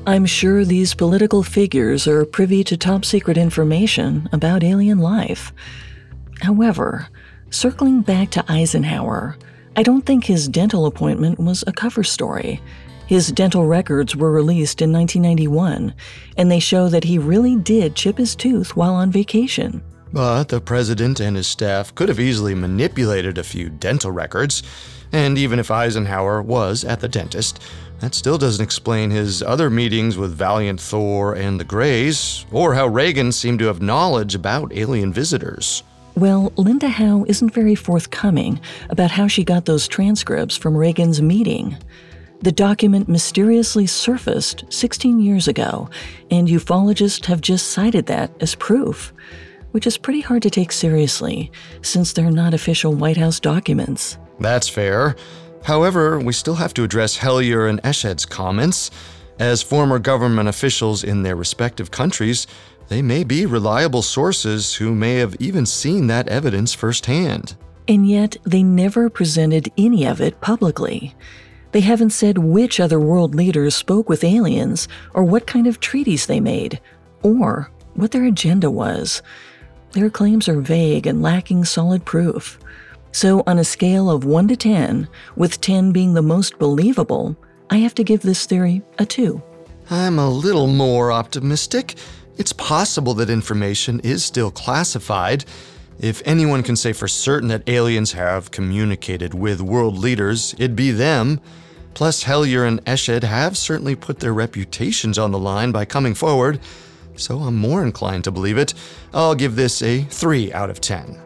I'm 0.06 0.26
sure 0.26 0.64
these 0.64 0.94
political 0.94 1.44
figures 1.44 2.08
are 2.08 2.24
privy 2.24 2.64
to 2.66 2.78
top 2.78 3.04
secret 3.04 3.38
information 3.38 4.30
about 4.32 4.64
alien 4.64 5.00
life. 5.00 5.52
However, 6.42 7.08
circling 7.50 8.02
back 8.02 8.32
to 8.32 8.46
Eisenhower, 8.48 9.38
I 9.76 9.84
don't 9.84 10.06
think 10.06 10.26
his 10.26 10.48
dental 10.48 10.86
appointment 10.86 11.40
was 11.40 11.64
a 11.68 11.74
cover 11.74 12.04
story. 12.04 12.62
His 13.08 13.32
dental 13.32 13.66
records 13.66 14.16
were 14.16 14.32
released 14.32 14.82
in 14.82 14.92
1991, 14.92 15.94
and 16.38 16.52
they 16.52 16.60
show 16.60 16.90
that 16.90 17.04
he 17.04 17.18
really 17.18 17.56
did 17.56 17.96
chip 17.96 18.18
his 18.18 18.36
tooth 18.36 18.76
while 18.76 18.94
on 18.94 19.12
vacation. 19.12 19.82
But 20.12 20.50
the 20.50 20.62
president 20.62 21.20
and 21.20 21.36
his 21.36 21.48
staff 21.48 21.94
could 21.94 22.10
have 22.10 22.20
easily 22.20 22.56
manipulated 22.56 23.38
a 23.38 23.44
few 23.44 23.70
dental 23.70 24.12
records, 24.12 24.64
and 25.12 25.38
even 25.38 25.60
if 25.60 25.72
Eisenhower 25.72 26.42
was 26.42 26.84
at 26.84 27.00
the 27.00 27.08
dentist, 27.08 27.62
that 28.00 28.16
still 28.16 28.38
doesn't 28.38 28.64
explain 28.64 29.12
his 29.12 29.44
other 29.44 29.70
meetings 29.70 30.18
with 30.18 30.36
Valiant 30.36 30.80
Thor 30.80 31.34
and 31.36 31.60
the 31.60 31.64
Greys, 31.66 32.46
or 32.52 32.74
how 32.74 32.88
Reagan 32.88 33.32
seemed 33.32 33.60
to 33.60 33.66
have 33.66 33.82
knowledge 33.82 34.36
about 34.36 34.74
alien 34.74 35.12
visitors. 35.12 35.84
Well, 36.20 36.52
Linda 36.58 36.90
Howe 36.90 37.24
isn't 37.30 37.54
very 37.54 37.76
forthcoming 37.76 38.60
about 38.90 39.10
how 39.10 39.28
she 39.28 39.46
got 39.46 39.64
those 39.64 39.88
transcripts 39.88 40.58
from 40.58 40.76
Reagan's 40.76 41.22
meeting. 41.22 41.78
The 42.42 42.52
document 42.52 43.08
mysteriously 43.08 43.88
surfaced 43.88 44.66
16 44.68 45.22
years 45.22 45.48
ago, 45.48 45.90
and 46.30 46.50
ufologists 46.50 47.26
have 47.28 47.40
just 47.40 47.68
cited 47.68 48.08
that 48.08 48.32
as 48.42 48.54
proof, 48.54 49.14
which 49.72 49.88
is 49.88 49.98
pretty 49.98 50.20
hard 50.20 50.42
to 50.42 50.50
take 50.50 50.74
seriously 50.74 51.54
since 51.84 52.12
they're 52.12 52.30
not 52.30 52.54
official 52.54 52.94
White 52.94 53.16
House 53.16 53.40
documents. 53.40 54.18
That's 54.42 54.68
fair. 54.68 55.16
However, 55.64 56.20
we 56.20 56.34
still 56.34 56.56
have 56.56 56.74
to 56.74 56.84
address 56.84 57.16
Hellyer 57.16 57.66
and 57.66 57.82
Eshed's 57.84 58.26
comments. 58.26 58.92
As 59.40 59.62
former 59.62 60.00
government 60.00 60.50
officials 60.50 61.06
in 61.06 61.24
their 61.24 61.38
respective 61.38 61.92
countries, 61.92 62.46
they 62.90 63.02
may 63.02 63.24
be 63.24 63.46
reliable 63.46 64.02
sources 64.02 64.74
who 64.74 64.94
may 64.94 65.16
have 65.16 65.36
even 65.40 65.66
seen 65.66 66.08
that 66.08 66.28
evidence 66.28 66.74
firsthand. 66.74 67.56
And 67.88 68.08
yet, 68.08 68.36
they 68.44 68.64
never 68.64 69.10
presented 69.10 69.72
any 69.78 70.06
of 70.06 70.20
it 70.20 70.42
publicly. 70.42 71.16
They 71.72 71.82
haven't 71.82 72.10
said 72.10 72.40
which 72.40 72.80
other 72.80 73.00
world 73.00 73.36
leaders 73.36 73.76
spoke 73.76 74.10
with 74.10 74.24
aliens, 74.24 74.88
or 75.14 75.24
what 75.24 75.48
kind 75.48 75.68
of 75.68 75.80
treaties 75.80 76.26
they 76.26 76.40
made, 76.40 76.82
or 77.22 77.72
what 77.94 78.12
their 78.12 78.26
agenda 78.26 78.72
was. 78.72 79.22
Their 79.92 80.10
claims 80.10 80.50
are 80.50 80.62
vague 80.62 81.06
and 81.06 81.22
lacking 81.22 81.66
solid 81.66 82.06
proof. 82.06 82.60
So, 83.12 83.44
on 83.48 83.58
a 83.60 83.64
scale 83.64 84.10
of 84.10 84.24
1 84.24 84.48
to 84.50 84.56
10, 84.56 85.08
with 85.36 85.62
10 85.62 85.92
being 85.92 86.14
the 86.14 86.22
most 86.22 86.58
believable, 86.60 87.36
I 87.70 87.78
have 87.78 87.96
to 87.96 88.04
give 88.04 88.22
this 88.22 88.46
theory 88.46 88.82
a 88.98 89.06
2. 89.06 89.42
I'm 89.92 90.20
a 90.20 90.30
little 90.30 90.68
more 90.68 91.12
optimistic. 91.12 91.96
It's 92.40 92.54
possible 92.54 93.14
that 93.16 93.30
information 93.30 94.00
is 94.00 94.24
still 94.24 94.50
classified. 94.50 95.44
If 96.00 96.22
anyone 96.24 96.64
can 96.64 96.78
say 96.78 96.94
for 96.94 97.10
certain 97.10 97.50
that 97.50 97.68
aliens 97.68 98.14
have 98.14 98.50
communicated 98.50 99.34
with 99.34 99.60
world 99.60 99.98
leaders, 99.98 100.54
it'd 100.54 100.74
be 100.74 100.92
them. 100.92 101.42
Plus, 101.94 102.24
Hellyer 102.24 102.64
and 102.64 102.82
Eshed 102.86 103.24
have 103.24 103.58
certainly 103.58 103.94
put 103.94 104.20
their 104.20 104.34
reputations 104.34 105.18
on 105.20 105.32
the 105.32 105.38
line 105.38 105.74
by 105.74 105.84
coming 105.84 106.14
forward, 106.14 106.62
so 107.18 107.40
I'm 107.40 107.58
more 107.58 107.84
inclined 107.84 108.24
to 108.24 108.32
believe 108.32 108.58
it. 108.58 108.74
I'll 109.14 109.36
give 109.36 109.58
this 109.58 109.82
a 109.82 110.06
3 110.06 110.54
out 110.54 110.70
of 110.70 110.80
10. 110.80 111.20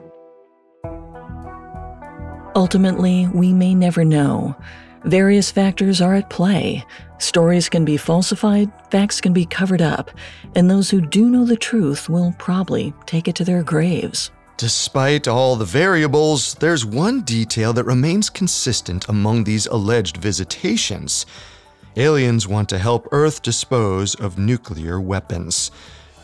Ultimately, 2.55 3.27
we 3.27 3.53
may 3.53 3.75
never 3.75 4.03
know. 4.03 4.55
Various 5.03 5.51
factors 5.51 6.01
are 6.01 6.15
at 6.15 6.32
play. 6.32 6.84
Stories 7.24 7.70
can 7.70 7.86
be 7.86 7.96
falsified, 7.96 8.70
facts 8.92 9.22
can 9.22 9.32
be 9.32 9.46
covered 9.46 9.82
up, 9.82 10.12
and 10.56 10.70
those 10.70 10.89
who 10.89 11.00
do 11.00 11.30
know 11.30 11.46
the 11.46 11.56
truth 11.56 12.10
will 12.10 12.36
probably 12.38 12.94
take 13.06 13.30
it 13.30 13.36
to 13.38 13.46
their 13.46 13.63
graves. 13.63 14.30
Despite 14.58 15.26
all 15.26 15.56
the 15.56 15.63
variables, 15.63 16.56
there's 16.56 16.86
one 16.86 17.21
detail 17.21 17.71
that 17.74 17.86
remains 17.86 18.30
consistent 18.30 19.08
among 19.08 19.45
these 19.45 19.67
alleged 19.67 20.17
visitations. 20.17 21.26
Aliens 21.95 22.45
want 22.45 22.67
to 22.67 22.78
help 22.78 23.08
Earth 23.13 23.41
dispose 23.41 24.15
of 24.15 24.38
nuclear 24.38 25.00
weapons. 25.00 25.71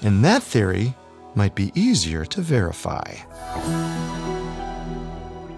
And 0.02 0.22
that 0.26 0.44
theory 0.44 0.96
might 1.34 1.56
be 1.56 1.72
easier 1.76 2.26
to 2.26 2.42
verify. 2.42 3.16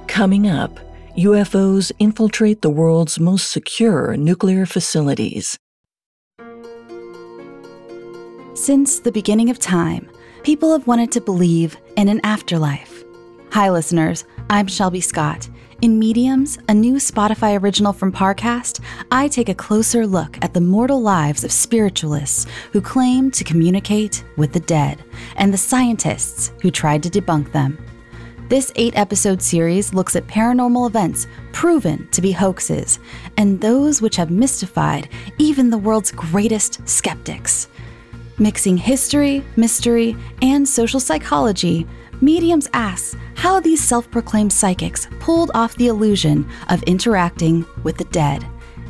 Coming 0.06 0.48
up, 0.48 0.80
UFOs 1.18 1.92
infiltrate 2.00 2.62
the 2.62 2.70
world's 2.70 3.20
most 3.20 3.52
secure 3.52 4.16
nuclear 4.16 4.66
facilities. 4.66 5.60
Since 8.54 9.00
the 9.00 9.12
beginning 9.12 9.50
of 9.50 9.60
time, 9.60 10.10
people 10.44 10.72
have 10.72 10.88
wanted 10.88 11.12
to 11.12 11.22
believe 11.22 11.76
in 11.98 12.08
an 12.08 12.22
afterlife. 12.24 13.04
Hi, 13.52 13.70
listeners. 13.70 14.24
I'm 14.50 14.68
Shelby 14.68 15.02
Scott. 15.02 15.50
In 15.82 16.00
Mediums, 16.00 16.60
a 16.70 16.74
new 16.74 16.94
Spotify 16.94 17.62
original 17.62 17.92
from 17.92 18.14
Parcast, 18.14 18.80
I 19.12 19.28
take 19.28 19.50
a 19.50 19.56
closer 19.56 20.08
look 20.08 20.38
at 20.42 20.54
the 20.54 20.62
mortal 20.62 21.02
lives 21.02 21.44
of 21.44 21.52
spiritualists 21.52 22.46
who 22.72 22.80
claim 22.80 23.32
to 23.32 23.44
communicate 23.44 24.24
with 24.38 24.54
the 24.54 24.60
dead 24.62 25.04
and 25.36 25.52
the 25.52 25.58
scientists 25.58 26.54
who 26.62 26.72
tried 26.72 27.04
to 27.04 27.10
debunk 27.10 27.52
them. 27.52 27.78
This 28.52 28.70
eight 28.76 28.98
episode 28.98 29.42
series 29.42 29.94
looks 29.94 30.18
at 30.18 30.28
paranormal 30.28 30.86
events 30.86 31.26
proven 31.54 32.10
to 32.12 32.20
be 32.20 32.34
hoaxes 32.34 33.00
and 33.38 33.62
those 33.62 34.02
which 34.02 34.18
have 34.18 34.30
mystified 34.30 35.08
even 35.38 35.70
the 35.70 35.78
world's 35.78 36.12
greatest 36.12 36.86
skeptics. 36.86 37.70
Mixing 38.40 38.76
history, 38.76 39.42
mystery, 39.56 40.18
and 40.42 40.68
social 40.68 41.00
psychology, 41.00 41.88
Mediums 42.20 42.68
asks 42.74 43.16
how 43.36 43.62
these 43.62 43.82
self 43.82 44.12
proclaimed 44.12 44.52
psychics 44.52 45.08
pulled 45.22 45.52
off 45.54 45.78
the 45.78 45.88
illusion 45.88 46.46
of 46.68 46.84
interacting 46.84 47.66
with 47.84 47.96
the 47.96 48.12
dead, 48.12 48.46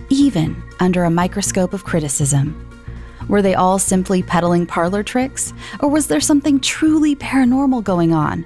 even 0.10 0.60
under 0.80 1.04
a 1.04 1.12
microscope 1.12 1.74
of 1.74 1.84
criticism. 1.84 2.68
Were 3.30 3.44
they 3.44 3.54
all 3.54 3.78
simply 3.78 4.24
peddling 4.24 4.66
parlor 4.66 5.04
tricks, 5.04 5.54
or 5.82 5.90
was 5.90 6.08
there 6.08 6.20
something 6.20 6.60
truly 6.60 7.16
paranormal 7.16 7.84
going 7.84 8.12
on? 8.12 8.44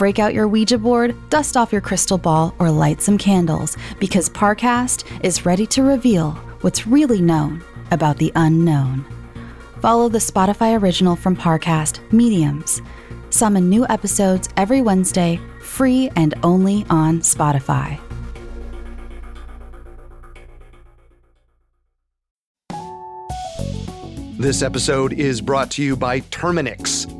Break 0.00 0.18
out 0.18 0.32
your 0.32 0.48
Ouija 0.48 0.78
board, 0.78 1.14
dust 1.28 1.58
off 1.58 1.72
your 1.72 1.82
crystal 1.82 2.16
ball, 2.16 2.54
or 2.58 2.70
light 2.70 3.02
some 3.02 3.18
candles 3.18 3.76
because 3.98 4.30
Parcast 4.30 5.04
is 5.22 5.44
ready 5.44 5.66
to 5.66 5.82
reveal 5.82 6.30
what's 6.62 6.86
really 6.86 7.20
known 7.20 7.62
about 7.90 8.16
the 8.16 8.32
unknown. 8.34 9.04
Follow 9.82 10.08
the 10.08 10.16
Spotify 10.16 10.80
original 10.80 11.16
from 11.16 11.36
Parcast, 11.36 12.00
Mediums. 12.12 12.80
Summon 13.28 13.68
new 13.68 13.86
episodes 13.88 14.48
every 14.56 14.80
Wednesday, 14.80 15.38
free 15.60 16.08
and 16.16 16.32
only 16.42 16.86
on 16.88 17.20
Spotify. 17.20 18.00
This 24.38 24.62
episode 24.62 25.12
is 25.12 25.42
brought 25.42 25.70
to 25.72 25.82
you 25.82 25.94
by 25.94 26.20
Terminix. 26.20 27.19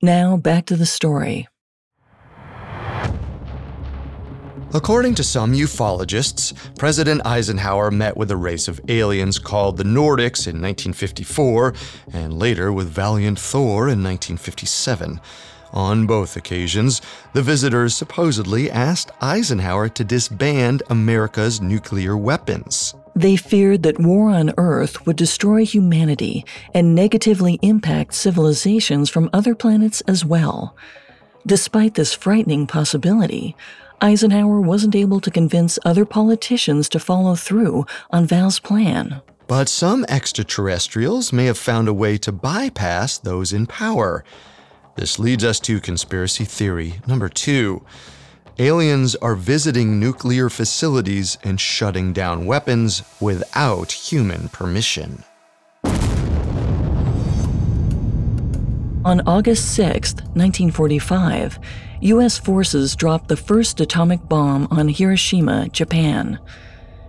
Now, 0.00 0.36
back 0.36 0.66
to 0.66 0.76
the 0.76 0.86
story. 0.86 1.48
According 4.72 5.16
to 5.16 5.24
some 5.24 5.54
ufologists, 5.54 6.54
President 6.78 7.26
Eisenhower 7.26 7.90
met 7.90 8.16
with 8.16 8.30
a 8.30 8.36
race 8.36 8.68
of 8.68 8.80
aliens 8.88 9.40
called 9.40 9.76
the 9.76 9.82
Nordics 9.82 10.46
in 10.46 10.62
1954 10.62 11.74
and 12.12 12.38
later 12.38 12.72
with 12.72 12.88
Valiant 12.88 13.40
Thor 13.40 13.88
in 13.88 14.04
1957. 14.04 15.20
On 15.72 16.06
both 16.06 16.36
occasions, 16.36 17.02
the 17.32 17.42
visitors 17.42 17.94
supposedly 17.94 18.70
asked 18.70 19.10
Eisenhower 19.20 19.88
to 19.88 20.04
disband 20.04 20.84
America's 20.90 21.60
nuclear 21.60 22.16
weapons. 22.16 22.94
They 23.18 23.34
feared 23.34 23.82
that 23.82 23.98
war 23.98 24.30
on 24.30 24.54
Earth 24.56 25.04
would 25.04 25.16
destroy 25.16 25.64
humanity 25.64 26.44
and 26.72 26.94
negatively 26.94 27.58
impact 27.62 28.14
civilizations 28.14 29.10
from 29.10 29.28
other 29.32 29.56
planets 29.56 30.02
as 30.02 30.24
well. 30.24 30.76
Despite 31.44 31.94
this 31.94 32.14
frightening 32.14 32.68
possibility, 32.68 33.56
Eisenhower 34.00 34.60
wasn't 34.60 34.94
able 34.94 35.18
to 35.18 35.32
convince 35.32 35.80
other 35.84 36.04
politicians 36.04 36.88
to 36.90 37.00
follow 37.00 37.34
through 37.34 37.86
on 38.10 38.24
Val's 38.24 38.60
plan. 38.60 39.20
But 39.48 39.68
some 39.68 40.06
extraterrestrials 40.08 41.32
may 41.32 41.46
have 41.46 41.58
found 41.58 41.88
a 41.88 41.92
way 41.94 42.18
to 42.18 42.30
bypass 42.30 43.18
those 43.18 43.52
in 43.52 43.66
power. 43.66 44.22
This 44.94 45.18
leads 45.18 45.42
us 45.42 45.58
to 45.60 45.80
conspiracy 45.80 46.44
theory 46.44 47.00
number 47.08 47.28
two. 47.28 47.84
Aliens 48.60 49.14
are 49.14 49.36
visiting 49.36 50.00
nuclear 50.00 50.50
facilities 50.50 51.38
and 51.44 51.60
shutting 51.60 52.12
down 52.12 52.44
weapons 52.44 53.04
without 53.20 53.92
human 53.92 54.48
permission. 54.48 55.22
On 59.04 59.20
August 59.28 59.76
6, 59.76 60.14
1945, 60.14 61.60
U.S. 62.00 62.36
forces 62.36 62.96
dropped 62.96 63.28
the 63.28 63.36
first 63.36 63.80
atomic 63.80 64.28
bomb 64.28 64.66
on 64.72 64.88
Hiroshima, 64.88 65.68
Japan. 65.68 66.40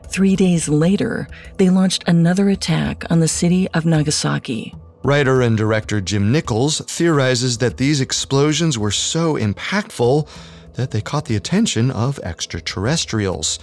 Three 0.06 0.36
days 0.36 0.70
later, 0.70 1.28
they 1.58 1.72
launched 1.72 2.04
another 2.08 2.50
attack 2.50 3.10
on 3.10 3.22
the 3.22 3.28
city 3.28 3.68
of 3.70 3.88
Nagasaki. 3.88 4.76
Writer 5.04 5.42
and 5.42 5.58
director 5.58 6.00
Jim 6.00 6.32
Nichols 6.32 6.82
theorizes 6.82 7.58
that 7.58 7.78
these 7.78 8.02
explosions 8.02 8.78
were 8.78 8.92
so 8.92 9.34
impactful 9.34 10.30
that 10.76 10.92
they 10.92 11.02
caught 11.02 11.26
the 11.26 11.36
attention 11.36 11.92
of 11.92 12.20
extraterrestrials. 12.20 13.60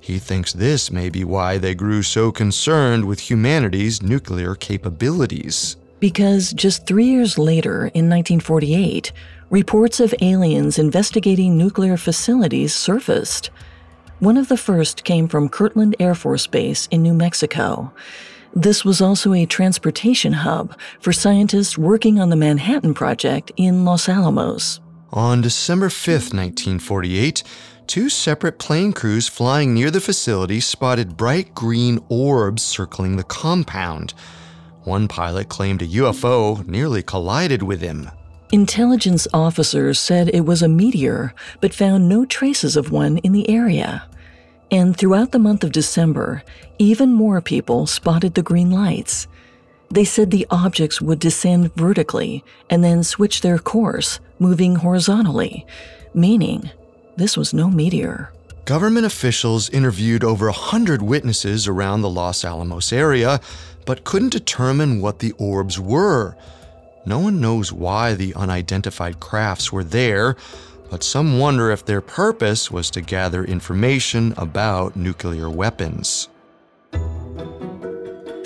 He 0.00 0.18
thinks 0.18 0.52
this 0.52 0.90
may 0.90 1.08
be 1.08 1.24
why 1.24 1.56
they 1.56 1.74
grew 1.74 2.02
so 2.02 2.30
concerned 2.30 3.06
with 3.06 3.30
humanity's 3.30 4.02
nuclear 4.02 4.54
capabilities. 4.54 5.76
Because 5.98 6.52
just 6.52 6.86
three 6.86 7.06
years 7.06 7.38
later, 7.38 7.86
in 7.94 8.10
1948, 8.10 9.12
reports 9.48 10.00
of 10.00 10.14
aliens 10.20 10.78
investigating 10.78 11.56
nuclear 11.56 11.96
facilities 11.96 12.74
surfaced. 12.74 13.50
One 14.18 14.36
of 14.36 14.48
the 14.48 14.58
first 14.58 15.04
came 15.04 15.26
from 15.26 15.48
Kirtland 15.48 15.96
Air 15.98 16.14
Force 16.14 16.46
Base 16.46 16.86
in 16.90 17.02
New 17.02 17.14
Mexico. 17.14 17.90
This 18.54 18.84
was 18.84 19.00
also 19.00 19.32
a 19.32 19.46
transportation 19.46 20.32
hub 20.32 20.78
for 21.00 21.12
scientists 21.12 21.78
working 21.78 22.20
on 22.20 22.28
the 22.28 22.36
Manhattan 22.36 22.94
Project 22.94 23.50
in 23.56 23.84
Los 23.84 24.08
Alamos. 24.08 24.80
On 25.14 25.40
December 25.40 25.90
5, 25.90 26.08
1948, 26.34 27.44
two 27.86 28.08
separate 28.08 28.58
plane 28.58 28.92
crews 28.92 29.28
flying 29.28 29.72
near 29.72 29.92
the 29.92 30.00
facility 30.00 30.58
spotted 30.58 31.16
bright 31.16 31.54
green 31.54 32.00
orbs 32.08 32.64
circling 32.64 33.16
the 33.16 33.22
compound. 33.22 34.12
One 34.82 35.06
pilot 35.06 35.48
claimed 35.48 35.82
a 35.82 35.86
UFO 35.86 36.66
nearly 36.66 37.00
collided 37.00 37.62
with 37.62 37.80
him. 37.80 38.10
Intelligence 38.50 39.28
officers 39.32 40.00
said 40.00 40.30
it 40.30 40.46
was 40.46 40.62
a 40.62 40.68
meteor, 40.68 41.32
but 41.60 41.72
found 41.72 42.08
no 42.08 42.24
traces 42.24 42.76
of 42.76 42.90
one 42.90 43.18
in 43.18 43.30
the 43.30 43.48
area. 43.48 44.08
And 44.72 44.96
throughout 44.96 45.30
the 45.30 45.38
month 45.38 45.62
of 45.62 45.70
December, 45.70 46.42
even 46.80 47.12
more 47.12 47.40
people 47.40 47.86
spotted 47.86 48.34
the 48.34 48.42
green 48.42 48.72
lights. 48.72 49.28
They 49.94 50.04
said 50.04 50.32
the 50.32 50.46
objects 50.50 51.00
would 51.00 51.20
descend 51.20 51.72
vertically 51.76 52.42
and 52.68 52.82
then 52.82 53.04
switch 53.04 53.42
their 53.42 53.58
course, 53.58 54.18
moving 54.40 54.74
horizontally, 54.74 55.64
meaning 56.12 56.68
this 57.16 57.36
was 57.36 57.54
no 57.54 57.70
meteor. 57.70 58.32
Government 58.64 59.06
officials 59.06 59.70
interviewed 59.70 60.24
over 60.24 60.48
a 60.48 60.52
hundred 60.52 61.00
witnesses 61.00 61.68
around 61.68 62.00
the 62.00 62.10
Los 62.10 62.44
Alamos 62.44 62.92
area, 62.92 63.40
but 63.86 64.02
couldn't 64.02 64.30
determine 64.30 65.00
what 65.00 65.20
the 65.20 65.30
orbs 65.38 65.78
were. 65.78 66.34
No 67.06 67.20
one 67.20 67.40
knows 67.40 67.72
why 67.72 68.14
the 68.14 68.34
unidentified 68.34 69.20
crafts 69.20 69.70
were 69.70 69.84
there, 69.84 70.34
but 70.90 71.04
some 71.04 71.38
wonder 71.38 71.70
if 71.70 71.86
their 71.86 72.00
purpose 72.00 72.68
was 72.68 72.90
to 72.90 73.00
gather 73.00 73.44
information 73.44 74.34
about 74.36 74.96
nuclear 74.96 75.48
weapons. 75.48 76.28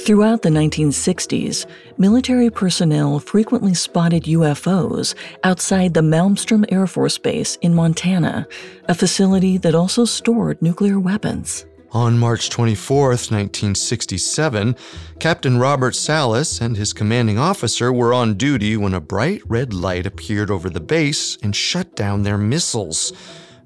Throughout 0.08 0.40
the 0.40 0.48
1960s, 0.48 1.66
military 1.98 2.48
personnel 2.48 3.18
frequently 3.18 3.74
spotted 3.74 4.22
UFOs 4.22 5.14
outside 5.44 5.92
the 5.92 6.00
Malmstrom 6.00 6.64
Air 6.72 6.86
Force 6.86 7.18
Base 7.18 7.56
in 7.56 7.74
Montana, 7.74 8.48
a 8.86 8.94
facility 8.94 9.58
that 9.58 9.74
also 9.74 10.06
stored 10.06 10.62
nuclear 10.62 10.98
weapons. 10.98 11.66
On 11.92 12.16
March 12.16 12.48
24, 12.48 13.08
1967, 13.08 14.76
Captain 15.20 15.58
Robert 15.58 15.94
Salas 15.94 16.62
and 16.62 16.74
his 16.74 16.94
commanding 16.94 17.38
officer 17.38 17.92
were 17.92 18.14
on 18.14 18.32
duty 18.32 18.78
when 18.78 18.94
a 18.94 19.02
bright 19.02 19.42
red 19.46 19.74
light 19.74 20.06
appeared 20.06 20.50
over 20.50 20.70
the 20.70 20.80
base 20.80 21.36
and 21.42 21.54
shut 21.54 21.94
down 21.94 22.22
their 22.22 22.38
missiles. 22.38 23.12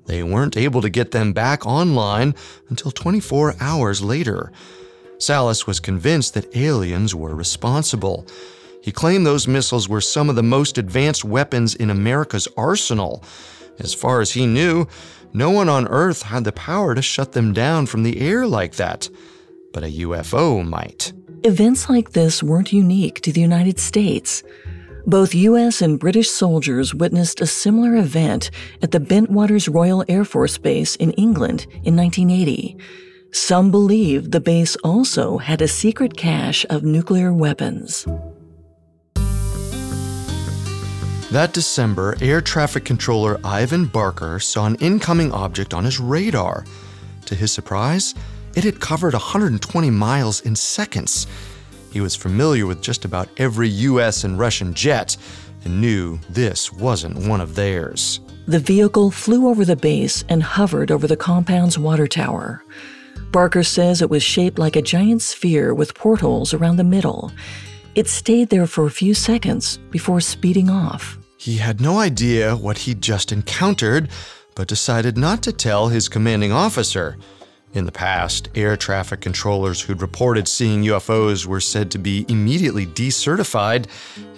They 0.07 0.24
weren't 0.24 0.57
able 0.57 0.83
to 0.83 0.90
get 0.90 1.12
them 1.12 1.33
back 1.33 1.64
online 1.64 2.35
until 2.68 2.90
24 2.90 3.55
hours 3.61 4.02
later. 4.02 4.50
Salas 5.23 5.69
was 5.69 5.79
convinced 5.79 6.35
that 6.35 6.57
aliens 6.57 7.15
were 7.15 7.37
responsible. 7.37 8.27
He 8.83 8.91
claimed 8.91 9.25
those 9.25 9.47
missiles 9.47 9.89
were 9.89 10.01
some 10.01 10.29
of 10.29 10.35
the 10.35 10.43
most 10.43 10.79
advanced 10.79 11.25
weapons 11.25 11.77
in 11.77 11.91
America's 11.91 12.49
arsenal. 12.57 13.23
As 13.79 13.95
far 13.95 14.21
as 14.21 14.33
he 14.33 14.47
knew, 14.47 14.89
no 15.33 15.51
one 15.51 15.69
on 15.69 15.87
Earth 15.87 16.23
had 16.23 16.43
the 16.43 16.51
power 16.51 16.97
to 16.97 17.03
shut 17.03 17.33
them 17.33 17.53
down 17.53 17.87
from 17.87 18.03
the 18.03 18.21
air 18.21 18.49
like 18.49 18.75
that, 18.75 19.09
but 19.73 19.85
a 19.85 19.99
UFO 20.07 20.67
might. 20.67 21.13
Events 21.45 21.89
like 21.89 22.11
this 22.11 22.43
weren't 22.43 22.73
unique 22.73 23.21
to 23.21 23.33
the 23.33 23.41
United 23.41 23.79
States. 23.79 24.43
Both 25.07 25.37
U.S. 25.37 25.83
and 25.83 26.01
British 26.01 26.31
soldiers 26.31 26.95
witnessed 26.95 27.41
a 27.41 27.47
similar 27.47 27.95
event 27.95 28.51
at 28.83 28.91
the 28.91 29.01
Bentwaters 29.01 29.73
Royal 29.73 30.05
Air 30.09 30.25
Force 30.25 30.59
Base 30.59 30.97
in 30.97 31.13
England 31.13 31.67
in 31.85 31.97
1980. 31.97 32.77
Some 33.35 33.71
believe 33.71 34.31
the 34.31 34.40
base 34.40 34.77
also 34.85 35.38
had 35.38 35.62
a 35.62 35.68
secret 35.68 36.18
cache 36.18 36.66
of 36.68 36.85
nuclear 36.85 37.33
weapons. 37.33 38.07
That 41.31 41.55
December, 41.55 42.14
air 42.21 42.42
traffic 42.42 42.85
controller 42.85 43.40
Ivan 43.42 43.87
Barker 43.87 44.38
saw 44.38 44.66
an 44.66 44.75
incoming 44.77 45.33
object 45.33 45.73
on 45.73 45.83
his 45.83 45.99
radar. 45.99 46.66
To 47.25 47.35
his 47.35 47.51
surprise, 47.51 48.14
it 48.55 48.64
had 48.64 48.81
covered 48.81 49.14
120 49.14 49.88
miles 49.88 50.42
in 50.42 50.55
seconds. 50.55 51.27
He 51.90 52.03
was 52.03 52.14
familiar 52.14 52.66
with 52.66 52.83
just 52.83 53.07
about 53.07 53.31
every 53.38 53.68
US 53.68 54.25
and 54.25 54.38
Russian 54.38 54.75
jet 54.75 55.16
and 55.64 55.81
knew 55.81 56.18
this 56.29 56.71
wasn't 56.71 57.27
one 57.27 57.40
of 57.40 57.55
theirs. 57.55 58.21
The 58.47 58.59
vehicle 58.59 59.11
flew 59.11 59.49
over 59.49 59.64
the 59.64 59.77
base 59.77 60.23
and 60.29 60.42
hovered 60.42 60.90
over 60.90 61.07
the 61.07 61.16
compound's 61.16 61.79
water 61.79 62.07
tower. 62.07 62.62
Barker 63.31 63.62
says 63.62 64.03
it 64.03 64.11
was 64.11 64.22
shaped 64.22 64.59
like 64.59 64.77
a 64.77 64.83
giant 64.83 65.22
sphere 65.22 65.72
with 65.72 65.94
portholes 65.94 66.53
around 66.53 66.77
the 66.77 66.85
middle. 66.85 67.33
It 67.94 68.09
stayed 68.09 68.51
there 68.51 68.66
for 68.66 68.87
a 68.87 68.90
few 68.90 69.14
seconds 69.14 69.79
before 69.90 70.20
speeding 70.20 70.70
off. 70.70 71.18
He 71.37 71.57
had 71.57 71.81
no 71.81 71.98
idea 71.98 72.55
what 72.57 72.79
he'd 72.79 73.03
just 73.03 73.33
encountered, 73.33 74.09
but 74.55 74.68
decided 74.68 75.16
not 75.16 75.42
to 75.42 75.53
tell 75.53 75.88
his 75.88 76.09
commanding 76.09 76.53
officer. 76.53 77.16
In 77.75 77.87
the 77.87 77.92
past, 77.92 78.51
air 78.55 78.77
traffic 78.77 79.20
controllers 79.20 79.81
who'd 79.81 80.03
reported 80.03 80.46
seeing 80.46 80.83
UFOs 80.85 81.46
were 81.46 81.61
said 81.61 81.90
to 81.92 81.98
be 81.98 82.27
immediately 82.29 82.87
decertified 82.87 83.87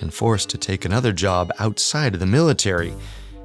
and 0.01 0.15
forced 0.15 0.51
to 0.51 0.59
take 0.59 0.85
another 0.85 1.13
job 1.13 1.51
outside 1.59 2.15
of 2.15 2.21
the 2.21 2.27
military. 2.27 2.95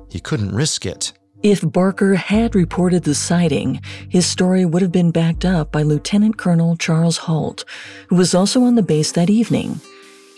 He 0.09 0.19
couldn't 0.19 0.53
risk 0.53 0.85
it. 0.85 1.13
If 1.41 1.61
Barker 1.61 2.15
had 2.15 2.55
reported 2.55 3.03
the 3.03 3.15
sighting, 3.15 3.81
his 4.09 4.25
story 4.25 4.65
would 4.65 4.81
have 4.81 4.91
been 4.91 5.11
backed 5.11 5.45
up 5.45 5.71
by 5.71 5.83
Lieutenant 5.83 6.37
Colonel 6.37 6.75
Charles 6.75 7.17
Halt, 7.17 7.63
who 8.07 8.15
was 8.15 8.33
also 8.35 8.63
on 8.63 8.75
the 8.75 8.83
base 8.83 9.11
that 9.13 9.29
evening 9.29 9.79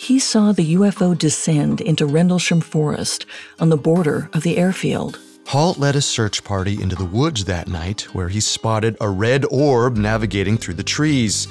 he 0.01 0.17
saw 0.17 0.51
the 0.51 0.73
UFO 0.73 1.15
descend 1.15 1.79
into 1.79 2.07
Rendlesham 2.07 2.59
Forest 2.59 3.27
on 3.59 3.69
the 3.69 3.77
border 3.77 4.31
of 4.33 4.41
the 4.41 4.57
airfield. 4.57 5.19
Halt 5.45 5.77
led 5.77 5.95
a 5.95 6.01
search 6.01 6.43
party 6.43 6.81
into 6.81 6.95
the 6.95 7.05
woods 7.05 7.45
that 7.45 7.67
night 7.67 8.01
where 8.11 8.27
he 8.27 8.39
spotted 8.39 8.97
a 8.99 9.07
red 9.07 9.45
orb 9.51 9.97
navigating 9.97 10.57
through 10.57 10.73
the 10.73 10.83
trees. 10.83 11.47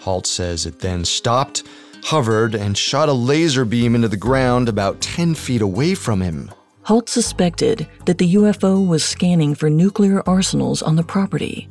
Halt 0.00 0.26
says 0.26 0.66
it 0.66 0.80
then 0.80 1.04
stopped, 1.04 1.62
hovered, 2.02 2.56
and 2.56 2.76
shot 2.76 3.08
a 3.08 3.12
laser 3.12 3.64
beam 3.64 3.94
into 3.94 4.08
the 4.08 4.16
ground 4.16 4.68
about 4.68 5.00
10 5.00 5.36
feet 5.36 5.62
away 5.62 5.94
from 5.94 6.20
him. 6.20 6.50
Halt 6.86 7.08
suspected 7.08 7.88
that 8.04 8.18
the 8.18 8.34
UFO 8.34 8.86
was 8.86 9.04
scanning 9.04 9.56
for 9.56 9.68
nuclear 9.68 10.22
arsenals 10.24 10.82
on 10.82 10.94
the 10.94 11.02
property, 11.02 11.68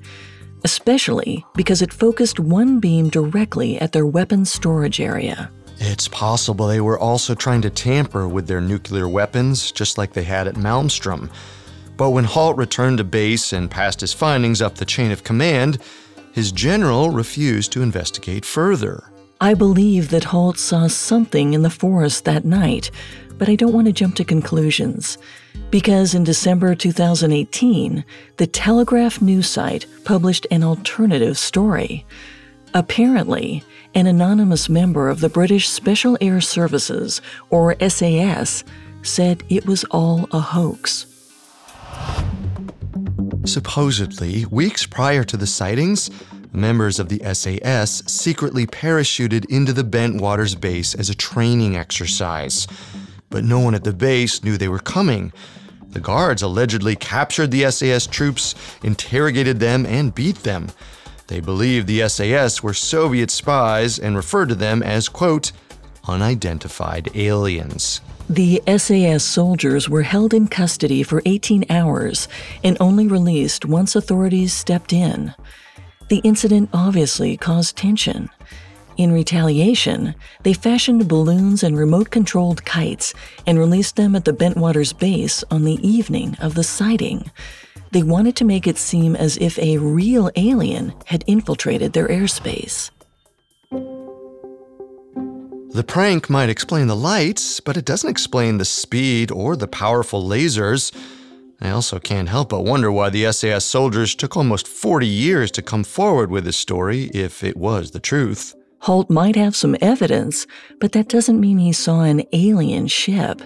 especially 0.65 1.45
because 1.55 1.81
it 1.81 1.93
focused 1.93 2.37
one 2.37 2.81
beam 2.81 3.07
directly 3.07 3.79
at 3.79 3.93
their 3.93 4.05
weapons 4.05 4.51
storage 4.51 4.99
area. 4.99 5.49
It's 5.77 6.09
possible 6.09 6.67
they 6.67 6.81
were 6.81 6.99
also 6.99 7.33
trying 7.33 7.61
to 7.61 7.69
tamper 7.69 8.27
with 8.27 8.47
their 8.47 8.59
nuclear 8.59 9.07
weapons, 9.07 9.71
just 9.71 9.97
like 9.97 10.11
they 10.11 10.23
had 10.23 10.49
at 10.49 10.55
Malmstrom. 10.55 11.29
But 11.95 12.09
when 12.09 12.25
Halt 12.25 12.57
returned 12.57 12.97
to 12.97 13.05
base 13.05 13.53
and 13.53 13.71
passed 13.71 14.01
his 14.01 14.11
findings 14.11 14.61
up 14.61 14.75
the 14.75 14.83
chain 14.83 15.11
of 15.11 15.23
command, 15.23 15.77
his 16.33 16.51
general 16.51 17.09
refused 17.11 17.71
to 17.71 17.81
investigate 17.81 18.43
further. 18.43 19.09
I 19.41 19.53
believe 19.53 20.09
that 20.09 20.25
Halt 20.25 20.57
saw 20.57 20.87
something 20.87 21.53
in 21.53 21.61
the 21.61 21.69
forest 21.69 22.23
that 22.23 22.45
night, 22.45 22.89
but 23.37 23.49
I 23.49 23.55
don't 23.55 23.73
want 23.73 23.87
to 23.87 23.93
jump 23.93 24.15
to 24.15 24.23
conclusions. 24.23 25.17
Because 25.71 26.13
in 26.13 26.23
December 26.23 26.75
2018, 26.75 28.05
the 28.37 28.47
Telegraph 28.47 29.21
news 29.21 29.49
site 29.49 29.85
published 30.03 30.47
an 30.51 30.63
alternative 30.63 31.37
story. 31.37 32.05
Apparently, 32.73 33.63
an 33.93 34.07
anonymous 34.07 34.67
member 34.67 35.09
of 35.09 35.21
the 35.21 35.29
British 35.29 35.69
Special 35.69 36.17
Air 36.19 36.41
Services, 36.41 37.21
or 37.49 37.75
SAS, 37.87 38.63
said 39.01 39.43
it 39.49 39.65
was 39.65 39.83
all 39.85 40.27
a 40.31 40.39
hoax. 40.39 41.05
Supposedly, 43.45 44.45
weeks 44.47 44.85
prior 44.85 45.23
to 45.23 45.37
the 45.37 45.47
sightings, 45.47 46.09
members 46.51 46.99
of 46.99 47.09
the 47.09 47.21
SAS 47.33 48.03
secretly 48.07 48.65
parachuted 48.65 49.45
into 49.49 49.71
the 49.71 49.83
Bentwaters 49.83 50.59
base 50.59 50.95
as 50.95 51.09
a 51.09 51.15
training 51.15 51.75
exercise. 51.77 52.67
But 53.29 53.43
no 53.43 53.59
one 53.59 53.75
at 53.75 53.83
the 53.83 53.93
base 53.93 54.43
knew 54.43 54.57
they 54.57 54.67
were 54.67 54.79
coming. 54.79 55.33
The 55.89 55.99
guards 55.99 56.41
allegedly 56.41 56.95
captured 56.95 57.51
the 57.51 57.69
SAS 57.71 58.07
troops, 58.07 58.55
interrogated 58.83 59.59
them, 59.59 59.85
and 59.85 60.13
beat 60.13 60.43
them. 60.43 60.67
They 61.27 61.39
believed 61.39 61.87
the 61.87 62.07
SAS 62.07 62.61
were 62.61 62.73
Soviet 62.73 63.31
spies 63.31 63.97
and 63.97 64.15
referred 64.15 64.49
to 64.49 64.55
them 64.55 64.83
as, 64.83 65.09
quote, 65.09 65.51
unidentified 66.07 67.09
aliens. 67.15 68.01
The 68.29 68.61
SAS 68.77 69.23
soldiers 69.23 69.87
were 69.87 70.03
held 70.03 70.33
in 70.33 70.47
custody 70.47 71.03
for 71.03 71.21
18 71.25 71.65
hours 71.69 72.27
and 72.63 72.75
only 72.79 73.07
released 73.07 73.65
once 73.65 73.95
authorities 73.95 74.53
stepped 74.53 74.93
in. 74.93 75.33
The 76.09 76.17
incident 76.17 76.69
obviously 76.73 77.37
caused 77.37 77.77
tension. 77.77 78.29
In 78.97 79.11
retaliation, 79.11 80.15
they 80.43 80.53
fashioned 80.53 81.07
balloons 81.09 81.63
and 81.63 81.77
remote 81.77 82.11
controlled 82.11 82.63
kites 82.63 83.13
and 83.45 83.59
released 83.59 83.97
them 83.97 84.15
at 84.15 84.23
the 84.23 84.31
Bentwaters 84.31 84.97
base 84.97 85.43
on 85.51 85.65
the 85.65 85.85
evening 85.85 86.37
of 86.39 86.55
the 86.55 86.63
sighting. 86.63 87.29
They 87.91 88.03
wanted 88.03 88.37
to 88.37 88.45
make 88.45 88.67
it 88.67 88.77
seem 88.77 89.15
as 89.15 89.35
if 89.37 89.59
a 89.59 89.79
real 89.79 90.31
alien 90.37 90.93
had 91.05 91.25
infiltrated 91.27 91.91
their 91.91 92.07
airspace. 92.07 92.89
The 95.71 95.83
prank 95.85 96.29
might 96.29 96.47
explain 96.47 96.87
the 96.87 96.95
lights, 96.95 97.59
but 97.59 97.75
it 97.75 97.83
doesn't 97.83 98.09
explain 98.09 98.59
the 98.59 98.65
speed 98.65 99.29
or 99.29 99.57
the 99.57 99.67
powerful 99.67 100.23
lasers. 100.23 100.93
I 101.59 101.69
also 101.69 101.99
can't 101.99 102.29
help 102.29 102.49
but 102.49 102.63
wonder 102.63 102.89
why 102.93 103.09
the 103.09 103.29
SAS 103.33 103.65
soldiers 103.65 104.15
took 104.15 104.37
almost 104.37 104.69
40 104.69 105.05
years 105.05 105.51
to 105.51 105.61
come 105.61 105.83
forward 105.83 106.31
with 106.31 106.45
this 106.45 106.55
story 106.55 107.11
if 107.13 107.43
it 107.43 107.57
was 107.57 107.91
the 107.91 107.99
truth. 107.99 108.55
Halt 108.85 109.09
might 109.09 109.35
have 109.35 109.55
some 109.55 109.75
evidence, 109.81 110.45
but 110.79 110.91
that 110.91 111.09
doesn't 111.09 111.39
mean 111.39 111.57
he 111.57 111.73
saw 111.73 112.01
an 112.01 112.21
alien 112.33 112.85
ship. 112.85 113.41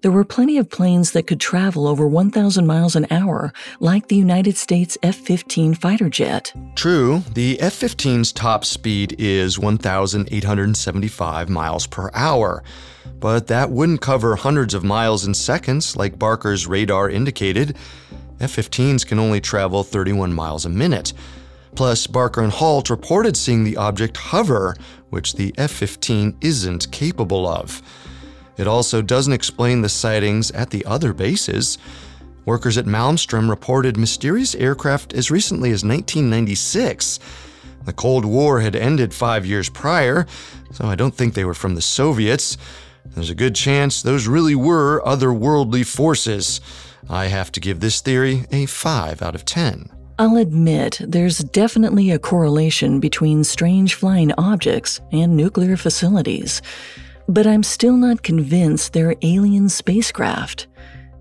There 0.00 0.10
were 0.10 0.24
plenty 0.24 0.58
of 0.58 0.70
planes 0.70 1.12
that 1.12 1.28
could 1.28 1.38
travel 1.38 1.86
over 1.86 2.08
1,000 2.08 2.66
miles 2.66 2.96
an 2.96 3.06
hour, 3.08 3.52
like 3.78 4.08
the 4.08 4.16
United 4.16 4.56
States 4.56 4.98
F 5.04 5.14
15 5.14 5.74
fighter 5.74 6.10
jet. 6.10 6.52
True, 6.74 7.22
the 7.32 7.60
F 7.60 7.78
15's 7.78 8.32
top 8.32 8.64
speed 8.64 9.14
is 9.20 9.56
1,875 9.56 11.48
miles 11.48 11.86
per 11.86 12.10
hour, 12.12 12.64
but 13.20 13.46
that 13.46 13.70
wouldn't 13.70 14.00
cover 14.00 14.34
hundreds 14.34 14.74
of 14.74 14.82
miles 14.82 15.24
in 15.24 15.32
seconds 15.32 15.94
like 15.94 16.18
Barker's 16.18 16.66
radar 16.66 17.08
indicated. 17.08 17.76
F 18.40 18.56
15s 18.56 19.06
can 19.06 19.20
only 19.20 19.40
travel 19.40 19.84
31 19.84 20.32
miles 20.32 20.66
a 20.66 20.68
minute. 20.68 21.12
Plus, 21.74 22.06
Barker 22.06 22.42
and 22.42 22.52
Halt 22.52 22.90
reported 22.90 23.36
seeing 23.36 23.64
the 23.64 23.76
object 23.76 24.16
hover, 24.16 24.76
which 25.10 25.34
the 25.34 25.54
F 25.56 25.70
15 25.70 26.36
isn't 26.40 26.90
capable 26.92 27.46
of. 27.46 27.82
It 28.58 28.66
also 28.66 29.00
doesn't 29.00 29.32
explain 29.32 29.80
the 29.80 29.88
sightings 29.88 30.50
at 30.50 30.70
the 30.70 30.84
other 30.84 31.12
bases. 31.12 31.78
Workers 32.44 32.76
at 32.76 32.84
Malmstrom 32.84 33.48
reported 33.48 33.96
mysterious 33.96 34.54
aircraft 34.54 35.14
as 35.14 35.30
recently 35.30 35.70
as 35.70 35.84
1996. 35.84 37.18
The 37.84 37.92
Cold 37.92 38.24
War 38.24 38.60
had 38.60 38.76
ended 38.76 39.14
five 39.14 39.46
years 39.46 39.68
prior, 39.68 40.26
so 40.72 40.86
I 40.86 40.94
don't 40.94 41.14
think 41.14 41.34
they 41.34 41.44
were 41.44 41.54
from 41.54 41.74
the 41.74 41.82
Soviets. 41.82 42.56
There's 43.06 43.30
a 43.30 43.34
good 43.34 43.54
chance 43.54 44.02
those 44.02 44.26
really 44.26 44.54
were 44.54 45.02
otherworldly 45.04 45.86
forces. 45.86 46.60
I 47.08 47.26
have 47.26 47.50
to 47.52 47.60
give 47.60 47.80
this 47.80 48.00
theory 48.00 48.44
a 48.50 48.66
5 48.66 49.22
out 49.22 49.34
of 49.34 49.44
10. 49.44 49.90
I'll 50.22 50.36
admit 50.36 51.00
there's 51.00 51.38
definitely 51.38 52.10
a 52.10 52.18
correlation 52.18 53.00
between 53.00 53.42
strange 53.44 53.94
flying 53.94 54.32
objects 54.38 55.00
and 55.10 55.36
nuclear 55.36 55.76
facilities 55.76 56.62
but 57.28 57.46
I'm 57.46 57.62
still 57.62 57.96
not 57.96 58.22
convinced 58.22 58.92
they're 58.92 59.14
alien 59.22 59.68
spacecraft. 59.68 60.66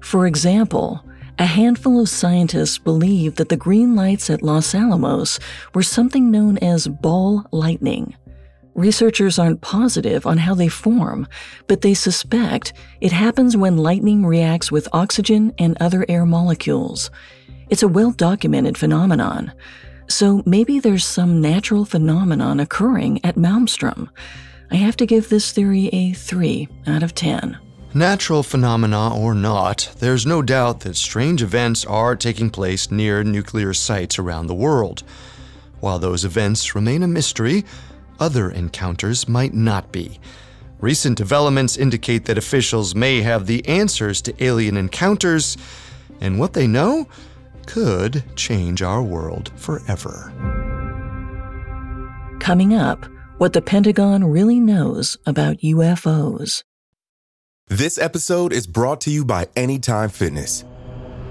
For 0.01 0.25
example, 0.27 1.03
a 1.39 1.45
handful 1.45 2.01
of 2.01 2.09
scientists 2.09 2.77
believe 2.77 3.35
that 3.35 3.49
the 3.49 3.57
green 3.57 3.95
lights 3.95 4.29
at 4.29 4.41
Los 4.41 4.75
Alamos 4.75 5.39
were 5.73 5.83
something 5.83 6.29
known 6.29 6.57
as 6.57 6.87
ball 6.87 7.45
lightning. 7.51 8.15
Researchers 8.73 9.37
aren't 9.37 9.61
positive 9.61 10.25
on 10.25 10.37
how 10.37 10.55
they 10.55 10.69
form, 10.69 11.27
but 11.67 11.81
they 11.81 11.93
suspect 11.93 12.73
it 13.01 13.11
happens 13.11 13.57
when 13.57 13.77
lightning 13.77 14.25
reacts 14.25 14.71
with 14.71 14.87
oxygen 14.93 15.53
and 15.57 15.77
other 15.79 16.05
air 16.07 16.25
molecules. 16.25 17.11
It's 17.71 17.83
a 17.83 17.87
well 17.87 18.11
documented 18.11 18.77
phenomenon. 18.77 19.53
So 20.09 20.43
maybe 20.45 20.81
there's 20.81 21.05
some 21.05 21.39
natural 21.39 21.85
phenomenon 21.85 22.59
occurring 22.59 23.23
at 23.23 23.37
Malmstrom. 23.37 24.09
I 24.69 24.75
have 24.75 24.97
to 24.97 25.05
give 25.05 25.29
this 25.29 25.53
theory 25.53 25.87
a 25.93 26.11
3 26.11 26.67
out 26.85 27.01
of 27.01 27.15
10. 27.15 27.57
Natural 27.93 28.43
phenomena 28.43 29.17
or 29.17 29.33
not, 29.33 29.89
there's 29.99 30.25
no 30.25 30.41
doubt 30.41 30.81
that 30.81 30.97
strange 30.97 31.41
events 31.41 31.85
are 31.85 32.13
taking 32.17 32.49
place 32.49 32.91
near 32.91 33.23
nuclear 33.23 33.73
sites 33.73 34.19
around 34.19 34.47
the 34.47 34.53
world. 34.53 35.03
While 35.79 35.99
those 35.99 36.25
events 36.25 36.75
remain 36.75 37.03
a 37.03 37.07
mystery, 37.07 37.63
other 38.19 38.51
encounters 38.51 39.29
might 39.29 39.53
not 39.53 39.93
be. 39.93 40.19
Recent 40.81 41.17
developments 41.17 41.77
indicate 41.77 42.25
that 42.25 42.37
officials 42.37 42.95
may 42.95 43.21
have 43.21 43.45
the 43.45 43.65
answers 43.65 44.21
to 44.23 44.43
alien 44.43 44.75
encounters, 44.75 45.55
and 46.19 46.37
what 46.37 46.51
they 46.51 46.67
know 46.67 47.07
could 47.65 48.23
change 48.35 48.81
our 48.81 49.01
world 49.01 49.51
forever. 49.55 50.33
Coming 52.39 52.73
up, 52.73 53.05
what 53.37 53.53
the 53.53 53.61
Pentagon 53.61 54.23
really 54.23 54.59
knows 54.59 55.17
about 55.25 55.57
UFOs. 55.57 56.63
This 57.67 57.97
episode 57.97 58.51
is 58.51 58.67
brought 58.67 59.01
to 59.01 59.11
you 59.11 59.23
by 59.23 59.47
Anytime 59.55 60.09
Fitness. 60.09 60.65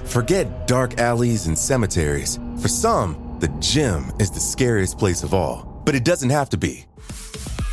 Forget 0.04 0.66
dark 0.66 0.98
alleys 0.98 1.46
and 1.46 1.58
cemeteries. 1.58 2.38
For 2.58 2.68
some, 2.68 3.36
the 3.40 3.48
gym 3.60 4.12
is 4.18 4.30
the 4.30 4.40
scariest 4.40 4.98
place 4.98 5.22
of 5.22 5.34
all, 5.34 5.82
but 5.84 5.94
it 5.94 6.04
doesn't 6.04 6.30
have 6.30 6.48
to 6.50 6.56
be. 6.56 6.86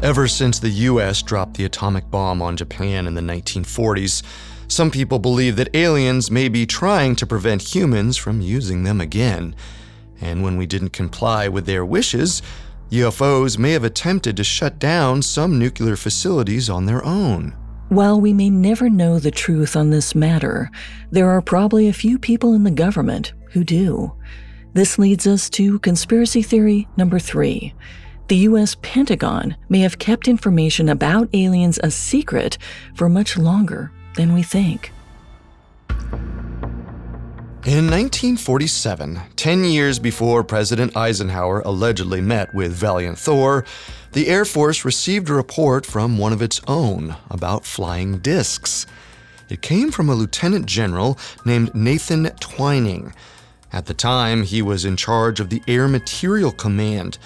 Ever 0.00 0.28
since 0.28 0.60
the 0.60 0.70
US 0.70 1.22
dropped 1.22 1.56
the 1.56 1.64
atomic 1.64 2.08
bomb 2.08 2.40
on 2.40 2.56
Japan 2.56 3.08
in 3.08 3.14
the 3.14 3.20
1940s, 3.20 4.22
some 4.68 4.92
people 4.92 5.18
believe 5.18 5.56
that 5.56 5.74
aliens 5.74 6.30
may 6.30 6.48
be 6.48 6.66
trying 6.66 7.16
to 7.16 7.26
prevent 7.26 7.74
humans 7.74 8.16
from 8.16 8.40
using 8.40 8.84
them 8.84 9.00
again. 9.00 9.56
And 10.20 10.44
when 10.44 10.56
we 10.56 10.66
didn't 10.66 10.90
comply 10.90 11.48
with 11.48 11.66
their 11.66 11.84
wishes, 11.84 12.42
UFOs 12.90 13.58
may 13.58 13.72
have 13.72 13.82
attempted 13.82 14.36
to 14.36 14.44
shut 14.44 14.78
down 14.78 15.20
some 15.20 15.58
nuclear 15.58 15.96
facilities 15.96 16.70
on 16.70 16.86
their 16.86 17.04
own. 17.04 17.56
While 17.88 18.20
we 18.20 18.32
may 18.32 18.50
never 18.50 18.88
know 18.88 19.18
the 19.18 19.32
truth 19.32 19.74
on 19.74 19.90
this 19.90 20.14
matter, 20.14 20.70
there 21.10 21.28
are 21.28 21.42
probably 21.42 21.88
a 21.88 21.92
few 21.92 22.20
people 22.20 22.54
in 22.54 22.62
the 22.62 22.70
government 22.70 23.32
who 23.50 23.64
do. 23.64 24.12
This 24.74 24.96
leads 24.96 25.26
us 25.26 25.50
to 25.50 25.80
conspiracy 25.80 26.42
theory 26.42 26.86
number 26.96 27.18
three. 27.18 27.74
The 28.28 28.36
US 28.48 28.76
Pentagon 28.82 29.56
may 29.70 29.80
have 29.80 29.98
kept 29.98 30.28
information 30.28 30.90
about 30.90 31.30
aliens 31.32 31.80
a 31.82 31.90
secret 31.90 32.58
for 32.94 33.08
much 33.08 33.38
longer 33.38 33.90
than 34.16 34.34
we 34.34 34.42
think. 34.42 34.92
In 37.64 37.86
1947, 37.86 39.20
10 39.34 39.64
years 39.64 39.98
before 39.98 40.44
President 40.44 40.94
Eisenhower 40.94 41.60
allegedly 41.60 42.20
met 42.20 42.52
with 42.54 42.72
Valiant 42.72 43.18
Thor, 43.18 43.64
the 44.12 44.28
Air 44.28 44.44
Force 44.44 44.84
received 44.84 45.30
a 45.30 45.34
report 45.34 45.86
from 45.86 46.18
one 46.18 46.34
of 46.34 46.42
its 46.42 46.60
own 46.68 47.16
about 47.30 47.64
flying 47.64 48.18
discs. 48.18 48.86
It 49.48 49.62
came 49.62 49.90
from 49.90 50.10
a 50.10 50.14
lieutenant 50.14 50.66
general 50.66 51.18
named 51.46 51.74
Nathan 51.74 52.26
Twining. 52.40 53.14
At 53.72 53.86
the 53.86 53.94
time, 53.94 54.42
he 54.42 54.60
was 54.60 54.84
in 54.84 54.96
charge 54.96 55.40
of 55.40 55.48
the 55.48 55.62
Air 55.66 55.88
Materiel 55.88 56.52
Command, 56.52 57.16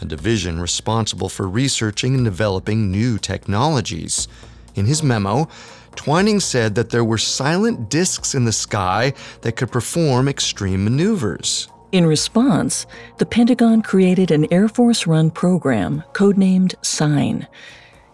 a 0.00 0.04
division 0.04 0.60
responsible 0.60 1.28
for 1.28 1.48
researching 1.48 2.14
and 2.14 2.24
developing 2.24 2.90
new 2.90 3.18
technologies. 3.18 4.28
In 4.74 4.86
his 4.86 5.02
memo, 5.02 5.48
Twining 5.96 6.40
said 6.40 6.74
that 6.76 6.90
there 6.90 7.04
were 7.04 7.18
silent 7.18 7.90
disks 7.90 8.34
in 8.34 8.44
the 8.44 8.52
sky 8.52 9.12
that 9.40 9.56
could 9.56 9.72
perform 9.72 10.28
extreme 10.28 10.84
maneuvers. 10.84 11.68
In 11.90 12.06
response, 12.06 12.86
the 13.16 13.26
Pentagon 13.26 13.82
created 13.82 14.30
an 14.30 14.46
Air 14.52 14.68
Force 14.68 15.06
run 15.06 15.30
program 15.30 16.04
codenamed 16.12 16.74
SIGN. 16.82 17.46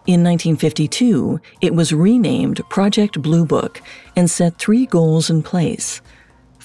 In 0.07 0.23
1952, 0.23 1.39
it 1.61 1.75
was 1.75 1.91
renamed 1.91 2.67
Project 2.69 3.21
Blue 3.21 3.45
Book 3.45 3.81
and 4.15 4.29
set 4.29 4.57
three 4.57 4.85
goals 4.85 5.29
in 5.29 5.43
place 5.43 6.01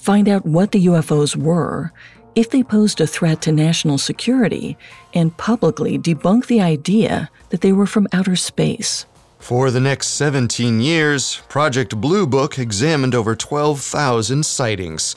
find 0.00 0.28
out 0.28 0.46
what 0.46 0.72
the 0.72 0.86
UFOs 0.86 1.36
were, 1.36 1.92
if 2.34 2.50
they 2.50 2.62
posed 2.62 3.00
a 3.00 3.06
threat 3.06 3.42
to 3.42 3.52
national 3.52 3.98
security, 3.98 4.76
and 5.14 5.36
publicly 5.36 5.98
debunked 5.98 6.46
the 6.46 6.60
idea 6.60 7.30
that 7.50 7.60
they 7.60 7.72
were 7.72 7.86
from 7.86 8.08
outer 8.12 8.36
space. 8.36 9.06
For 9.38 9.70
the 9.70 9.80
next 9.80 10.08
17 10.08 10.80
years, 10.80 11.42
Project 11.48 11.96
Blue 11.96 12.26
Book 12.26 12.58
examined 12.58 13.14
over 13.14 13.34
12,000 13.34 14.44
sightings. 14.44 15.16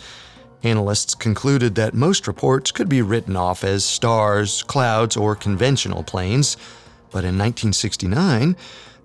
Analysts 0.64 1.14
concluded 1.14 1.76
that 1.76 1.94
most 1.94 2.26
reports 2.26 2.72
could 2.72 2.88
be 2.88 3.02
written 3.02 3.36
off 3.36 3.66
as 3.66 3.84
stars, 3.84 4.64
clouds, 4.64 5.18
or 5.18 5.36
conventional 5.36 6.04
planes. 6.04 6.56
But 7.12 7.26
in 7.26 7.38
1969, 7.38 8.56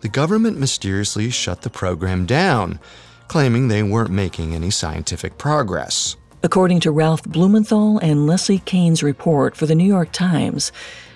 the 0.01 0.09
government 0.09 0.57
mysteriously 0.57 1.31
shut 1.31 1.63
the 1.63 1.71
program 1.71 2.25
down, 2.25 2.79
claiming 3.27 3.67
they 3.67 3.83
weren't 3.83 4.11
making 4.11 4.55
any 4.55 4.71
scientific 4.71 5.37
progress. 5.37 6.17
According 6.41 6.79
to 6.81 6.93
Ralph 6.93 7.25
Blumenthal 7.25 7.99
and 7.99 8.29
Leslie 8.29 8.61
Kean's 8.61 9.03
report 9.03 9.57
for 9.57 9.67
the 9.67 9.75
New 9.75 9.85
York 9.85 10.13
Times, 10.13 10.71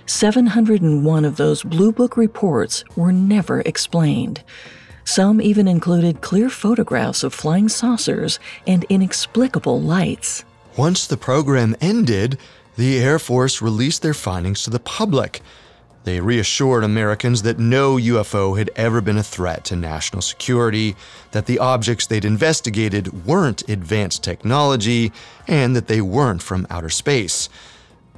701 0.07 1.25
of 1.25 1.37
those 1.37 1.63
Blue 1.63 1.93
Book 1.93 2.17
reports 2.17 2.83
were 2.97 3.13
never 3.13 3.61
explained. 3.61 4.43
Some 5.05 5.41
even 5.41 5.69
included 5.69 6.23
clear 6.23 6.51
photographs 6.51 7.23
of 7.23 7.33
flying 7.33 7.69
saucers 7.69 8.41
and 8.67 8.85
inexplicable 8.89 9.81
lights. 9.81 10.45
Once 10.77 11.07
the 11.07 11.17
program 11.17 11.77
ended, 11.81 12.37
the 12.77 12.99
Air 12.99 13.21
Force 13.21 13.63
released 13.63 14.03
their 14.03 14.15
findings 14.15 14.65
to 14.65 14.71
the 14.71 14.81
public. 14.81 15.41
They 16.05 16.21
reassured 16.21 16.83
Americans 16.83 17.43
that 17.43 17.61
no 17.61 17.95
UFO 17.97 18.59
had 18.59 18.71
ever 18.75 19.01
been 19.01 19.19
a 19.19 19.23
threat 19.23 19.65
to 19.67 19.77
national 19.77 20.23
security, 20.23 20.97
that 21.31 21.47
the 21.47 21.61
objects 21.61 22.07
they'd 22.07 22.25
investigated 22.25 23.25
weren't 23.25 23.69
advanced 23.69 24.25
technology, 24.25 25.13
and 25.47 25.77
that 25.77 25.87
they 25.87 26.01
weren't 26.01 26.43
from 26.43 26.67
outer 26.71 26.91
space. 26.91 27.49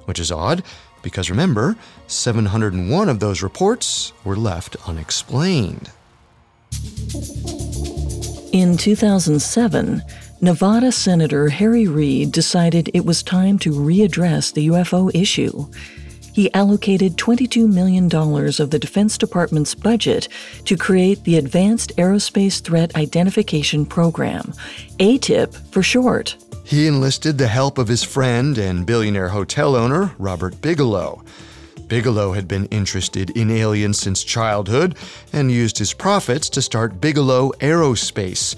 Which 0.06 0.18
is 0.18 0.32
odd, 0.32 0.62
because 1.02 1.28
remember, 1.28 1.76
701 2.06 3.08
of 3.08 3.20
those 3.20 3.42
reports 3.42 4.12
were 4.24 4.36
left 4.36 4.76
unexplained. 4.86 5.90
In 8.52 8.76
2007, 8.78 10.02
Nevada 10.40 10.90
Senator 10.90 11.48
Harry 11.48 11.86
Reid 11.86 12.32
decided 12.32 12.90
it 12.94 13.04
was 13.04 13.22
time 13.22 13.58
to 13.58 13.70
readdress 13.72 14.52
the 14.52 14.68
UFO 14.68 15.10
issue. 15.14 15.66
He 16.34 16.52
allocated 16.52 17.16
$22 17.16 17.72
million 17.72 18.06
of 18.06 18.70
the 18.70 18.78
Defense 18.80 19.16
Department's 19.16 19.72
budget 19.72 20.26
to 20.64 20.76
create 20.76 21.22
the 21.22 21.36
Advanced 21.36 21.96
Aerospace 21.96 22.60
Threat 22.60 22.96
Identification 22.96 23.86
Program, 23.86 24.52
ATIP 24.98 25.54
for 25.70 25.80
short. 25.80 26.36
He 26.64 26.88
enlisted 26.88 27.38
the 27.38 27.46
help 27.46 27.78
of 27.78 27.86
his 27.86 28.02
friend 28.02 28.58
and 28.58 28.84
billionaire 28.84 29.28
hotel 29.28 29.76
owner, 29.76 30.12
Robert 30.18 30.60
Bigelow. 30.60 31.22
Bigelow 31.86 32.32
had 32.32 32.48
been 32.48 32.66
interested 32.66 33.30
in 33.30 33.48
aliens 33.52 34.00
since 34.00 34.24
childhood 34.24 34.96
and 35.32 35.52
used 35.52 35.78
his 35.78 35.94
profits 35.94 36.48
to 36.48 36.62
start 36.62 37.00
Bigelow 37.00 37.52
Aerospace. 37.60 38.56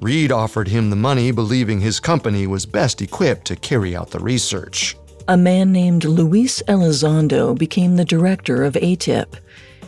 Reid 0.00 0.32
offered 0.32 0.66
him 0.66 0.90
the 0.90 0.96
money, 0.96 1.30
believing 1.30 1.80
his 1.80 2.00
company 2.00 2.48
was 2.48 2.66
best 2.66 3.00
equipped 3.00 3.46
to 3.46 3.54
carry 3.54 3.94
out 3.94 4.10
the 4.10 4.18
research. 4.18 4.96
A 5.26 5.38
man 5.38 5.72
named 5.72 6.04
Luis 6.04 6.62
Elizondo 6.68 7.56
became 7.56 7.96
the 7.96 8.04
director 8.04 8.62
of 8.62 8.74
ATIP. 8.74 9.36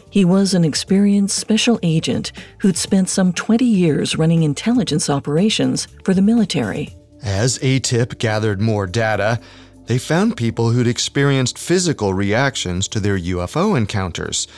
He 0.09 0.25
was 0.25 0.55
an 0.55 0.65
experienced 0.65 1.37
special 1.37 1.79
agent 1.83 2.33
who'd 2.61 2.79
spent 2.79 3.11
some 3.11 3.35
20 3.35 3.63
years 3.63 4.17
running 4.17 4.45
intelligence 4.45 5.11
operations 5.11 5.89
for 6.05 6.15
the 6.15 6.23
military. 6.23 6.97
As 7.23 7.59
ATIP 7.59 8.17
gathered 8.17 8.63
more 8.63 8.87
data, 8.87 9.39
they 9.85 9.99
found 9.99 10.39
people 10.39 10.71
who'd 10.71 10.87
experienced 10.87 11.59
physical 11.59 12.15
reactions 12.15 12.89
to 12.89 12.99
their 12.99 13.19
UFO 13.19 13.77
encounters, 13.77 14.49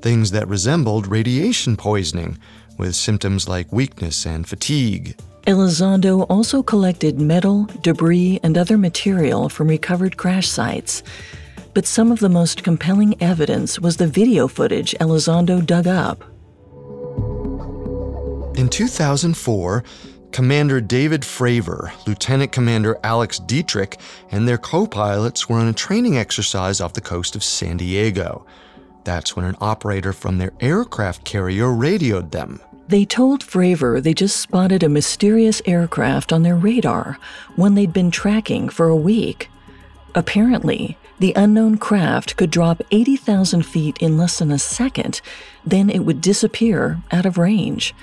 things 0.00 0.30
that 0.30 0.46
resembled 0.46 1.08
radiation 1.08 1.76
poisoning, 1.76 2.38
with 2.78 2.94
symptoms 2.94 3.48
like 3.48 3.72
weakness 3.72 4.24
and 4.24 4.48
fatigue. 4.48 5.16
Elizondo 5.50 6.26
also 6.30 6.62
collected 6.62 7.20
metal, 7.20 7.64
debris, 7.82 8.38
and 8.44 8.56
other 8.56 8.78
material 8.78 9.48
from 9.48 9.66
recovered 9.66 10.16
crash 10.16 10.46
sites. 10.46 11.02
But 11.74 11.86
some 11.86 12.12
of 12.12 12.20
the 12.20 12.28
most 12.28 12.62
compelling 12.62 13.20
evidence 13.20 13.80
was 13.80 13.96
the 13.96 14.06
video 14.06 14.46
footage 14.46 14.94
Elizondo 15.00 15.66
dug 15.66 15.88
up. 15.88 16.22
In 18.56 18.68
2004, 18.68 19.82
Commander 20.30 20.80
David 20.80 21.22
Fravor, 21.22 21.90
Lieutenant 22.06 22.52
Commander 22.52 22.96
Alex 23.02 23.40
Dietrich, 23.40 23.98
and 24.30 24.46
their 24.46 24.56
co 24.56 24.86
pilots 24.86 25.48
were 25.48 25.58
on 25.58 25.66
a 25.66 25.72
training 25.72 26.16
exercise 26.16 26.80
off 26.80 26.92
the 26.92 27.00
coast 27.00 27.34
of 27.34 27.42
San 27.42 27.76
Diego. 27.76 28.46
That's 29.02 29.34
when 29.34 29.46
an 29.46 29.56
operator 29.60 30.12
from 30.12 30.38
their 30.38 30.52
aircraft 30.60 31.24
carrier 31.24 31.72
radioed 31.72 32.30
them. 32.30 32.60
They 32.90 33.04
told 33.04 33.44
Fravor 33.44 34.02
they 34.02 34.14
just 34.14 34.36
spotted 34.36 34.82
a 34.82 34.88
mysterious 34.88 35.62
aircraft 35.64 36.32
on 36.32 36.42
their 36.42 36.56
radar, 36.56 37.20
one 37.54 37.76
they'd 37.76 37.92
been 37.92 38.10
tracking 38.10 38.68
for 38.68 38.88
a 38.88 38.96
week. 38.96 39.48
Apparently, 40.12 40.98
the 41.20 41.32
unknown 41.36 41.78
craft 41.78 42.36
could 42.36 42.50
drop 42.50 42.82
80,000 42.90 43.64
feet 43.64 43.96
in 43.98 44.18
less 44.18 44.40
than 44.40 44.50
a 44.50 44.58
second, 44.58 45.20
then 45.64 45.88
it 45.88 46.00
would 46.00 46.20
disappear 46.20 47.00
out 47.12 47.26
of 47.26 47.38
range. 47.38 47.94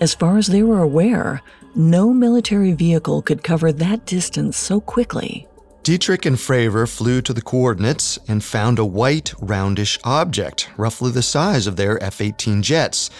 As 0.00 0.16
far 0.16 0.36
as 0.36 0.48
they 0.48 0.64
were 0.64 0.82
aware, 0.82 1.40
no 1.76 2.12
military 2.12 2.72
vehicle 2.72 3.22
could 3.22 3.44
cover 3.44 3.70
that 3.70 4.04
distance 4.04 4.56
so 4.56 4.80
quickly. 4.80 5.46
Dietrich 5.84 6.26
and 6.26 6.36
Fravor 6.36 6.88
flew 6.88 7.22
to 7.22 7.32
the 7.32 7.40
coordinates 7.40 8.18
and 8.26 8.42
found 8.42 8.80
a 8.80 8.84
white, 8.84 9.32
roundish 9.38 9.96
object, 10.02 10.70
roughly 10.76 11.12
the 11.12 11.22
size 11.22 11.68
of 11.68 11.76
their 11.76 12.02
F 12.02 12.20
18 12.20 12.62
jets. 12.62 13.10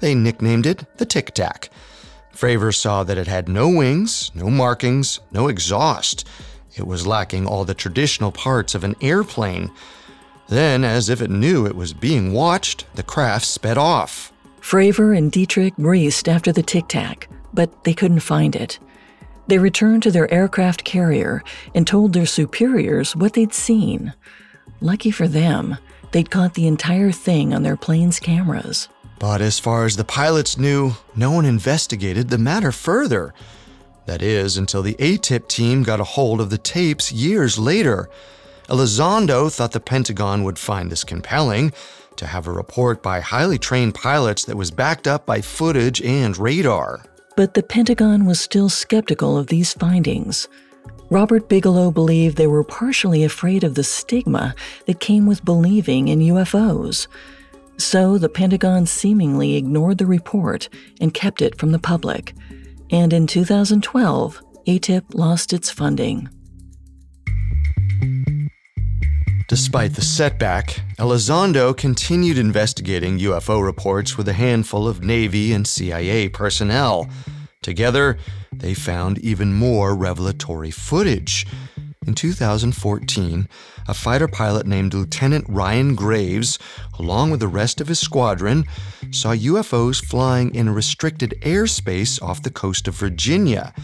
They 0.00 0.14
nicknamed 0.14 0.66
it 0.66 0.84
the 0.98 1.06
Tic 1.06 1.34
Tac. 1.34 1.70
Fravor 2.32 2.72
saw 2.72 3.02
that 3.02 3.18
it 3.18 3.26
had 3.26 3.48
no 3.48 3.68
wings, 3.68 4.30
no 4.34 4.48
markings, 4.48 5.18
no 5.32 5.48
exhaust. 5.48 6.26
It 6.76 6.86
was 6.86 7.06
lacking 7.06 7.46
all 7.46 7.64
the 7.64 7.74
traditional 7.74 8.30
parts 8.30 8.74
of 8.74 8.84
an 8.84 8.94
airplane. 9.00 9.72
Then, 10.48 10.84
as 10.84 11.08
if 11.08 11.20
it 11.20 11.30
knew 11.30 11.66
it 11.66 11.74
was 11.74 11.92
being 11.92 12.32
watched, 12.32 12.84
the 12.94 13.02
craft 13.02 13.46
sped 13.46 13.76
off. 13.76 14.32
Fravor 14.60 15.16
and 15.16 15.32
Dietrich 15.32 15.74
raced 15.76 16.28
after 16.28 16.52
the 16.52 16.62
Tic 16.62 16.88
Tac, 16.88 17.28
but 17.52 17.84
they 17.84 17.92
couldn't 17.92 18.20
find 18.20 18.54
it. 18.54 18.78
They 19.48 19.58
returned 19.58 20.02
to 20.04 20.10
their 20.10 20.32
aircraft 20.32 20.84
carrier 20.84 21.42
and 21.74 21.86
told 21.86 22.12
their 22.12 22.26
superiors 22.26 23.16
what 23.16 23.32
they'd 23.32 23.54
seen. 23.54 24.12
Lucky 24.80 25.10
for 25.10 25.26
them, 25.26 25.78
they'd 26.12 26.30
caught 26.30 26.54
the 26.54 26.66
entire 26.66 27.10
thing 27.10 27.52
on 27.52 27.62
their 27.62 27.76
plane's 27.76 28.20
cameras. 28.20 28.88
But 29.18 29.40
as 29.40 29.58
far 29.58 29.84
as 29.84 29.96
the 29.96 30.04
pilots 30.04 30.56
knew, 30.56 30.92
no 31.16 31.32
one 31.32 31.44
investigated 31.44 32.28
the 32.28 32.38
matter 32.38 32.70
further. 32.70 33.34
That 34.06 34.22
is, 34.22 34.56
until 34.56 34.82
the 34.82 34.94
ATIP 34.94 35.48
team 35.48 35.82
got 35.82 36.00
a 36.00 36.04
hold 36.04 36.40
of 36.40 36.50
the 36.50 36.58
tapes 36.58 37.12
years 37.12 37.58
later. 37.58 38.08
Elizondo 38.68 39.52
thought 39.52 39.72
the 39.72 39.80
Pentagon 39.80 40.44
would 40.44 40.58
find 40.58 40.90
this 40.90 41.04
compelling 41.04 41.72
to 42.16 42.26
have 42.26 42.46
a 42.46 42.52
report 42.52 43.02
by 43.02 43.20
highly 43.20 43.58
trained 43.58 43.94
pilots 43.94 44.44
that 44.44 44.56
was 44.56 44.70
backed 44.70 45.06
up 45.06 45.26
by 45.26 45.40
footage 45.40 46.00
and 46.02 46.36
radar. 46.36 47.02
But 47.36 47.54
the 47.54 47.62
Pentagon 47.62 48.24
was 48.24 48.40
still 48.40 48.68
skeptical 48.68 49.38
of 49.38 49.46
these 49.48 49.72
findings. 49.72 50.48
Robert 51.10 51.48
Bigelow 51.48 51.90
believed 51.90 52.36
they 52.36 52.46
were 52.46 52.64
partially 52.64 53.24
afraid 53.24 53.64
of 53.64 53.74
the 53.74 53.84
stigma 53.84 54.54
that 54.86 55.00
came 55.00 55.26
with 55.26 55.44
believing 55.44 56.08
in 56.08 56.18
UFOs. 56.18 57.06
So 57.78 58.18
the 58.18 58.28
Pentagon 58.28 58.86
seemingly 58.86 59.54
ignored 59.54 59.98
the 59.98 60.06
report 60.06 60.68
and 61.00 61.14
kept 61.14 61.40
it 61.40 61.58
from 61.58 61.70
the 61.70 61.78
public. 61.78 62.34
And 62.90 63.12
in 63.12 63.26
2012, 63.26 64.42
ATIP 64.66 65.14
lost 65.14 65.52
its 65.52 65.70
funding. 65.70 66.28
Despite 69.48 69.94
the 69.94 70.02
setback, 70.02 70.82
Elizondo 70.98 71.74
continued 71.74 72.36
investigating 72.36 73.18
UFO 73.20 73.64
reports 73.64 74.18
with 74.18 74.28
a 74.28 74.34
handful 74.34 74.86
of 74.86 75.02
Navy 75.02 75.54
and 75.54 75.66
CIA 75.66 76.28
personnel. 76.28 77.08
Together, 77.62 78.18
they 78.52 78.74
found 78.74 79.18
even 79.20 79.54
more 79.54 79.94
revelatory 79.94 80.70
footage. 80.70 81.46
In 82.08 82.14
2014, 82.14 83.48
a 83.86 83.92
fighter 83.92 84.28
pilot 84.28 84.66
named 84.66 84.94
Lieutenant 84.94 85.44
Ryan 85.46 85.94
Graves, 85.94 86.58
along 86.98 87.30
with 87.30 87.40
the 87.40 87.48
rest 87.48 87.82
of 87.82 87.88
his 87.88 87.98
squadron, 87.98 88.64
saw 89.10 89.34
UFOs 89.34 90.02
flying 90.02 90.54
in 90.54 90.68
a 90.68 90.72
restricted 90.72 91.34
airspace 91.42 92.20
off 92.22 92.42
the 92.42 92.50
coast 92.50 92.88
of 92.88 92.94
Virginia. 92.94 93.74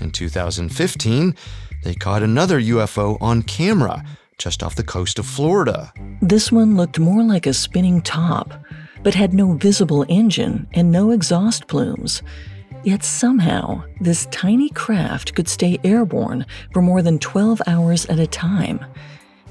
In 0.00 0.10
2015, 0.10 1.36
they 1.84 1.94
caught 1.94 2.22
another 2.22 2.58
UFO 2.58 3.20
on 3.20 3.42
camera 3.42 4.02
just 4.38 4.62
off 4.62 4.74
the 4.74 4.82
coast 4.82 5.18
of 5.18 5.26
Florida. 5.26 5.92
This 6.22 6.50
one 6.50 6.78
looked 6.78 6.98
more 6.98 7.24
like 7.24 7.46
a 7.46 7.52
spinning 7.52 8.00
top, 8.00 8.54
but 9.02 9.12
had 9.12 9.34
no 9.34 9.52
visible 9.52 10.06
engine 10.08 10.66
and 10.72 10.90
no 10.90 11.10
exhaust 11.10 11.66
plumes. 11.66 12.22
Yet 12.86 13.02
somehow, 13.02 13.82
this 14.00 14.26
tiny 14.26 14.68
craft 14.68 15.34
could 15.34 15.48
stay 15.48 15.80
airborne 15.82 16.46
for 16.72 16.80
more 16.80 17.02
than 17.02 17.18
12 17.18 17.62
hours 17.66 18.06
at 18.06 18.20
a 18.20 18.28
time. 18.28 18.78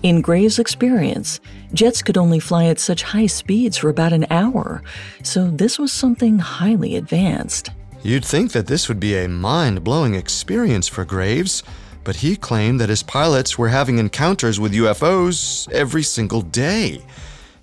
In 0.03 0.21
Graves' 0.21 0.57
experience, 0.57 1.41
jets 1.73 2.01
could 2.01 2.17
only 2.17 2.39
fly 2.39 2.67
at 2.67 2.79
such 2.79 3.03
high 3.03 3.25
speeds 3.25 3.75
for 3.75 3.89
about 3.89 4.13
an 4.13 4.25
hour, 4.29 4.81
so 5.21 5.49
this 5.49 5.77
was 5.77 5.91
something 5.91 6.39
highly 6.39 6.95
advanced. 6.95 7.71
You'd 8.03 8.23
think 8.23 8.53
that 8.53 8.67
this 8.67 8.87
would 8.87 9.01
be 9.01 9.17
a 9.17 9.27
mind 9.27 9.83
blowing 9.83 10.15
experience 10.15 10.87
for 10.87 11.03
Graves 11.03 11.61
but 12.05 12.17
he 12.17 12.37
claimed 12.37 12.79
that 12.79 12.87
his 12.87 13.03
pilots 13.03 13.57
were 13.57 13.69
having 13.69 13.97
encounters 13.97 14.59
with 14.59 14.73
UFOs 14.73 15.69
every 15.71 16.03
single 16.03 16.43
day. 16.43 17.03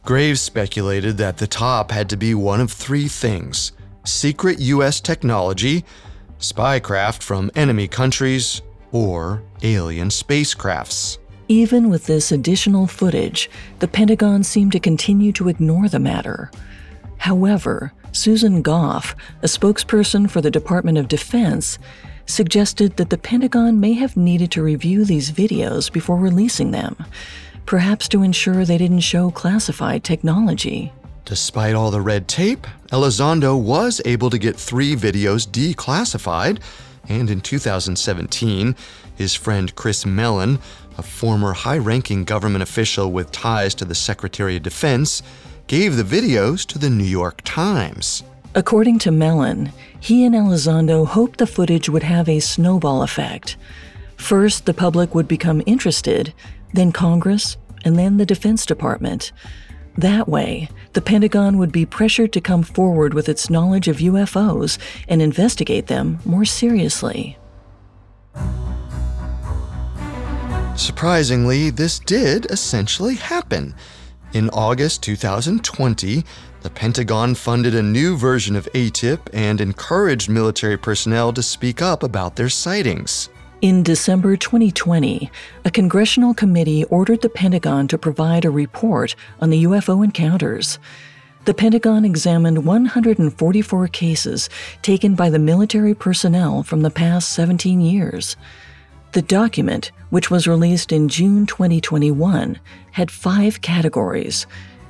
Graves 0.05 0.41
speculated 0.41 1.17
that 1.17 1.39
the 1.39 1.47
top 1.47 1.93
had 1.93 2.11
to 2.11 2.17
be 2.17 2.35
one 2.35 2.61
of 2.61 2.73
three 2.73 3.07
things 3.07 3.71
secret 4.05 4.59
US 4.61 5.01
technology, 5.01 5.85
spycraft 6.39 7.23
from 7.23 7.51
enemy 7.55 7.89
countries, 7.89 8.63
or 8.91 9.43
alien 9.63 10.09
spacecrafts. 10.09 11.19
Even 11.49 11.91
with 11.91 12.07
this 12.07 12.33
additional 12.33 12.87
footage, 12.87 13.51
the 13.81 13.89
Pentagon 13.89 14.43
seemed 14.43 14.73
to 14.73 14.81
continue 14.81 15.33
to 15.33 15.49
ignore 15.49 15.89
the 15.89 15.99
matter. 15.99 16.51
However, 17.19 17.93
Susan 18.13 18.63
Gough, 18.63 19.15
a 19.43 19.47
spokesperson 19.47 20.31
for 20.31 20.41
the 20.41 20.51
Department 20.51 20.99
of 20.99 21.09
Defense, 21.09 21.79
suggested 22.27 22.97
that 22.97 23.11
the 23.11 23.19
Pentagon 23.19 23.81
may 23.81 23.95
have 23.95 24.17
needed 24.17 24.51
to 24.53 24.63
review 24.63 25.05
these 25.05 25.31
videos 25.31 25.93
before 25.93 26.17
releasing 26.17 26.71
them, 26.71 26.97
perhaps 27.67 28.09
to 28.09 28.23
ensure 28.23 28.65
they 28.65 28.79
didn't 28.79 29.01
show 29.01 29.31
classified 29.31 30.05
technology. 30.05 30.93
Despite 31.25 31.75
all 31.75 31.91
the 31.91 32.01
red 32.01 32.27
tape, 32.27 32.67
Elizondo 32.91 33.61
was 33.61 34.01
able 34.05 34.29
to 34.31 34.39
get 34.39 34.57
three 34.57 34.97
videos 34.97 35.47
declassified, 35.47 36.61
and 37.09 37.31
in 37.31 37.41
2017, 37.41 38.75
his 39.15 39.35
friend 39.35 39.75
Chris 39.77 40.05
Mellon, 40.05 40.59
a 40.99 41.03
former 41.03 41.53
high 41.53 41.79
ranking 41.79 42.25
government 42.25 42.63
official 42.63 43.13
with 43.13 43.31
ties 43.31 43.75
to 43.77 43.85
the 43.85 43.95
Secretary 43.95 44.57
of 44.57 44.63
Defense, 44.63 45.23
gave 45.69 45.97
the 45.97 46.03
videos 46.03 46.67
to 46.67 46.79
the 46.79 46.91
New 46.91 47.05
York 47.05 47.41
Times. 47.45 48.23
According 48.55 48.99
to 49.01 49.11
Mellon, 49.11 49.73
he 50.01 50.25
and 50.25 50.35
Elizondo 50.35 51.07
hoped 51.07 51.39
the 51.39 51.47
footage 51.47 51.89
would 51.89 52.03
have 52.03 52.29
a 52.29 52.41
snowball 52.41 53.03
effect. 53.03 53.57
First, 54.17 54.67
the 54.67 54.75
public 54.75 55.15
would 55.15 55.29
become 55.29 55.63
interested, 55.65 56.35
then 56.75 56.93
Congress, 56.93 57.57
and 57.85 57.99
then 57.99 58.19
the 58.19 58.27
Defense 58.27 58.67
Department. 58.67 59.33
That 59.97 60.29
way, 60.29 60.69
the 60.95 61.01
Pentagon 61.01 61.59
would 61.59 61.73
be 61.73 61.87
pressured 61.87 62.33
to 62.33 62.41
come 62.41 62.63
forward 62.63 63.15
with 63.15 63.29
its 63.29 63.49
knowledge 63.49 63.89
of 63.89 63.99
UFOs 63.99 64.79
and 65.09 65.23
investigate 65.23 65.87
them 65.87 66.19
more 66.25 66.45
seriously. 66.45 67.39
Surprisingly, 70.77 71.71
this 71.71 71.99
did 71.99 72.47
essentially 72.51 73.15
happen. 73.15 73.75
In 74.33 74.49
August 74.51 75.03
2020, 75.03 76.25
the 76.63 76.71
Pentagon 76.71 77.35
funded 77.35 77.75
a 77.75 77.83
new 77.83 78.17
version 78.17 78.57
of 78.57 78.69
ATIP 78.73 79.21
and 79.33 79.61
encouraged 79.61 80.31
military 80.31 80.79
personnel 80.79 81.33
to 81.35 81.43
speak 81.43 81.83
up 81.83 82.03
about 82.03 82.37
their 82.37 82.49
sightings. 82.49 83.29
In 83.63 83.85
December 83.85 84.37
2020, 84.37 85.31
a 85.65 85.71
congressional 85.71 86.35
committee 86.35 86.83
ordered 86.87 87.21
the 87.21 87.29
Pentagon 87.29 87.87
to 87.87 87.97
provide 87.97 88.45
a 88.45 88.51
report 88.51 89.15
on 89.41 89.51
the 89.51 89.63
UFO 89.63 90.03
encounters. 90.03 90.81
The 91.45 91.55
Pentagon 91.55 92.05
examined 92.05 92.65
144 92.65 93.87
cases 93.87 94.51
taken 94.83 95.15
by 95.15 95.31
the 95.31 95.39
military 95.39 95.95
personnel 95.95 96.65
from 96.65 96.83
the 96.83 96.91
past 96.91 97.31
17 97.35 97.81
years. 97.81 98.37
The 99.13 99.23
document, 99.23 99.93
which 100.11 100.29
was 100.29 100.49
released 100.49 100.91
in 100.91 101.09
June 101.09 101.47
2021, 101.47 102.59
had 102.91 103.13
five 103.13 103.61
categories 103.61 104.45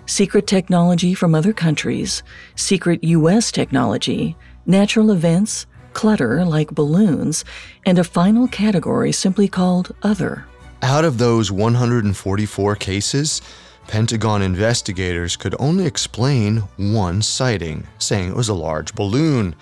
secret 0.06 0.46
technology 0.46 1.12
from 1.12 1.34
other 1.34 1.52
countries, 1.52 2.22
secret 2.54 3.04
U.S. 3.04 3.52
technology, 3.52 4.34
natural 4.64 5.10
events, 5.10 5.66
clutter 5.92 6.44
like 6.44 6.74
balloons, 6.74 7.44
and 7.84 7.98
a 7.98 8.04
final 8.04 8.48
category 8.48 9.12
simply 9.12 9.48
called 9.48 9.94
Other. 10.02 10.46
Out 10.82 11.04
of 11.04 11.18
those 11.18 11.52
144 11.52 12.76
cases, 12.76 13.40
Pentagon 13.86 14.42
investigators 14.42 15.36
could 15.36 15.54
only 15.58 15.86
explain 15.86 16.58
one 16.76 17.22
sighting, 17.22 17.86
saying 17.98 18.30
it 18.30 18.36
was 18.36 18.48
a 18.48 18.54
large 18.54 18.94
balloon. 18.94 19.54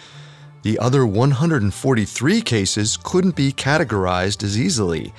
The 0.62 0.78
other 0.78 1.06
143 1.06 2.42
cases 2.42 2.98
couldn't 3.02 3.34
be 3.34 3.52
categorized 3.52 4.42
as 4.42 4.58
easily. 4.58 5.12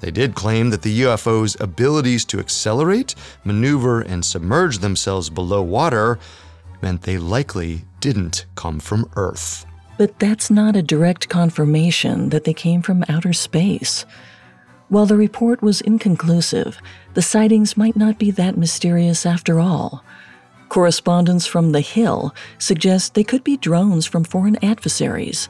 They 0.00 0.10
did 0.10 0.34
claim 0.34 0.70
that 0.70 0.82
the 0.82 1.02
UFO's 1.02 1.58
abilities 1.60 2.24
to 2.26 2.40
accelerate, 2.40 3.14
maneuver, 3.44 4.00
and 4.00 4.24
submerge 4.24 4.78
themselves 4.78 5.30
below 5.30 5.62
water 5.62 6.18
meant 6.82 7.02
they 7.02 7.18
likely 7.18 7.84
didn't 8.00 8.46
come 8.56 8.80
from 8.80 9.08
Earth. 9.14 9.64
But 10.02 10.18
that's 10.18 10.50
not 10.50 10.74
a 10.74 10.82
direct 10.82 11.28
confirmation 11.28 12.30
that 12.30 12.42
they 12.42 12.54
came 12.54 12.82
from 12.82 13.04
outer 13.08 13.32
space. 13.32 14.04
While 14.88 15.06
the 15.06 15.16
report 15.16 15.62
was 15.62 15.80
inconclusive, 15.80 16.76
the 17.14 17.22
sightings 17.22 17.76
might 17.76 17.94
not 17.94 18.18
be 18.18 18.32
that 18.32 18.58
mysterious 18.58 19.24
after 19.24 19.60
all. 19.60 20.04
Correspondence 20.68 21.46
from 21.46 21.70
The 21.70 21.82
Hill 21.82 22.34
suggests 22.58 23.10
they 23.10 23.22
could 23.22 23.44
be 23.44 23.56
drones 23.56 24.04
from 24.04 24.24
foreign 24.24 24.56
adversaries. 24.60 25.48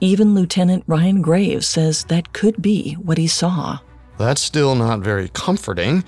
Even 0.00 0.34
Lieutenant 0.34 0.84
Ryan 0.86 1.22
Graves 1.22 1.66
says 1.66 2.04
that 2.04 2.34
could 2.34 2.60
be 2.60 2.98
what 3.02 3.16
he 3.16 3.26
saw. 3.26 3.78
That's 4.18 4.42
still 4.42 4.74
not 4.74 5.00
very 5.00 5.30
comforting. 5.30 6.04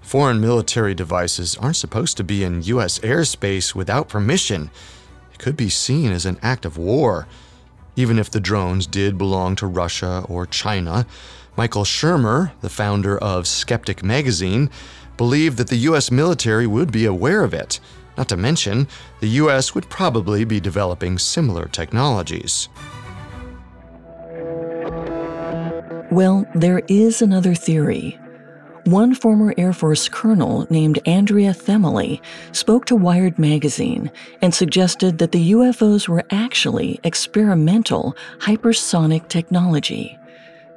Foreign 0.00 0.40
military 0.40 0.94
devices 0.94 1.56
aren't 1.56 1.74
supposed 1.74 2.16
to 2.18 2.22
be 2.22 2.44
in 2.44 2.62
U.S. 2.62 3.00
airspace 3.00 3.74
without 3.74 4.08
permission. 4.08 4.70
Could 5.42 5.56
be 5.56 5.70
seen 5.70 6.12
as 6.12 6.24
an 6.24 6.38
act 6.40 6.64
of 6.64 6.78
war. 6.78 7.26
Even 7.96 8.16
if 8.16 8.30
the 8.30 8.38
drones 8.38 8.86
did 8.86 9.18
belong 9.18 9.56
to 9.56 9.66
Russia 9.66 10.24
or 10.28 10.46
China, 10.46 11.04
Michael 11.56 11.82
Shermer, 11.82 12.52
the 12.60 12.68
founder 12.68 13.18
of 13.18 13.48
Skeptic 13.48 14.04
magazine, 14.04 14.70
believed 15.16 15.56
that 15.58 15.66
the 15.66 15.88
U.S. 15.88 16.12
military 16.12 16.68
would 16.68 16.92
be 16.92 17.06
aware 17.06 17.42
of 17.42 17.52
it. 17.52 17.80
Not 18.16 18.28
to 18.28 18.36
mention, 18.36 18.86
the 19.18 19.30
U.S. 19.30 19.74
would 19.74 19.90
probably 19.90 20.44
be 20.44 20.60
developing 20.60 21.18
similar 21.18 21.66
technologies. 21.66 22.68
Well, 26.12 26.46
there 26.54 26.82
is 26.86 27.20
another 27.20 27.56
theory. 27.56 28.16
One 28.84 29.14
former 29.14 29.54
Air 29.56 29.72
Force 29.72 30.08
colonel 30.08 30.66
named 30.68 30.98
Andrea 31.06 31.52
Themely 31.52 32.20
spoke 32.50 32.84
to 32.86 32.96
Wired 32.96 33.38
magazine 33.38 34.10
and 34.40 34.52
suggested 34.52 35.18
that 35.18 35.30
the 35.30 35.52
UFOs 35.52 36.08
were 36.08 36.24
actually 36.30 36.98
experimental 37.04 38.16
hypersonic 38.40 39.28
technology. 39.28 40.18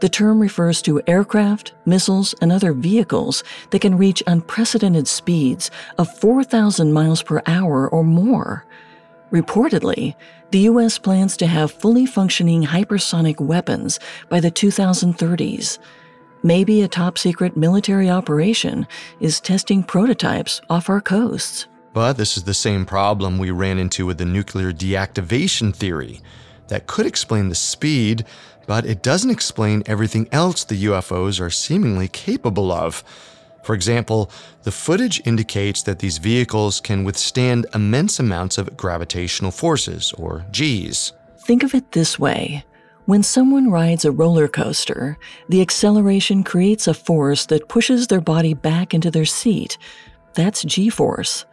The 0.02 0.10
term 0.10 0.40
refers 0.40 0.84
to 0.84 1.02
aircraft, 1.08 1.74
missiles, 1.86 2.36
and 2.42 2.52
other 2.52 2.74
vehicles 2.74 3.44
that 3.72 3.82
can 3.82 3.98
reach 3.98 4.22
unprecedented 4.28 5.08
speeds 5.08 5.72
of 5.98 6.16
4,000 6.20 6.94
miles 6.94 7.24
per 7.24 7.42
hour 7.48 7.90
or 7.90 8.04
more. 8.04 8.68
Reportedly, 9.32 10.14
the 10.52 10.60
U.S. 10.60 11.00
plans 11.00 11.36
to 11.38 11.48
have 11.48 11.72
fully 11.72 12.06
functioning 12.06 12.66
hypersonic 12.66 13.42
weapons 13.42 14.00
by 14.30 14.40
the 14.40 14.52
2030s. 14.52 15.80
Maybe 16.46 16.84
a 16.84 16.88
top 16.88 17.18
secret 17.18 17.58
military 17.58 18.08
operation 18.08 18.86
is 19.20 19.40
testing 19.40 19.82
prototypes 19.82 20.62
off 20.70 20.92
our 20.92 21.02
coasts. 21.02 21.66
But 21.92 22.18
this 22.18 22.38
is 22.38 22.44
the 22.44 22.54
same 22.54 22.86
problem 22.86 23.40
we 23.40 23.50
ran 23.50 23.80
into 23.80 24.06
with 24.06 24.20
the 24.20 24.26
nuclear 24.26 24.72
deactivation 24.72 25.76
theory. 25.76 26.22
That 26.68 26.86
could 26.86 27.08
explain 27.08 27.50
the 27.50 27.56
speed, 27.56 28.26
but 28.68 28.86
it 28.86 29.02
doesn't 29.02 29.32
explain 29.32 29.82
everything 29.88 30.28
else 30.32 30.64
the 30.64 30.84
UFOs 30.84 31.42
are 31.42 31.50
seemingly 31.50 32.08
capable 32.08 32.72
of. 32.72 33.04
For 33.64 33.74
example, 33.74 34.30
the 34.62 34.72
footage 34.72 35.26
indicates 35.26 35.82
that 35.82 35.98
these 35.98 36.20
vehicles 36.20 36.80
can 36.80 37.04
withstand 37.04 37.66
immense 37.74 38.20
amounts 38.20 38.60
of 38.60 38.78
gravitational 38.78 39.50
forces, 39.50 40.14
or 40.14 40.46
Gs. 40.52 41.12
Think 41.40 41.64
of 41.64 41.74
it 41.74 41.94
this 41.94 42.20
way 42.20 42.64
when 43.06 43.22
someone 43.22 43.70
rides 43.70 44.04
a 44.04 44.12
roller 44.12 44.48
coaster, 44.48 45.18
the 45.48 45.62
acceleration 45.62 46.44
creates 46.44 46.88
a 46.88 46.94
force 46.94 47.46
that 47.48 47.70
pushes 47.70 48.08
their 48.08 48.22
body 48.22 48.54
back 48.54 48.94
into 48.94 49.12
their 49.12 49.26
seat. 49.26 49.78
That's 50.34 50.64
G 50.64 50.90
force. 50.90 51.46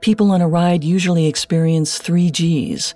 People 0.00 0.30
on 0.30 0.42
a 0.42 0.48
ride 0.48 0.84
usually 0.84 1.26
experience 1.26 1.98
3 1.98 2.30
Gs. 2.30 2.94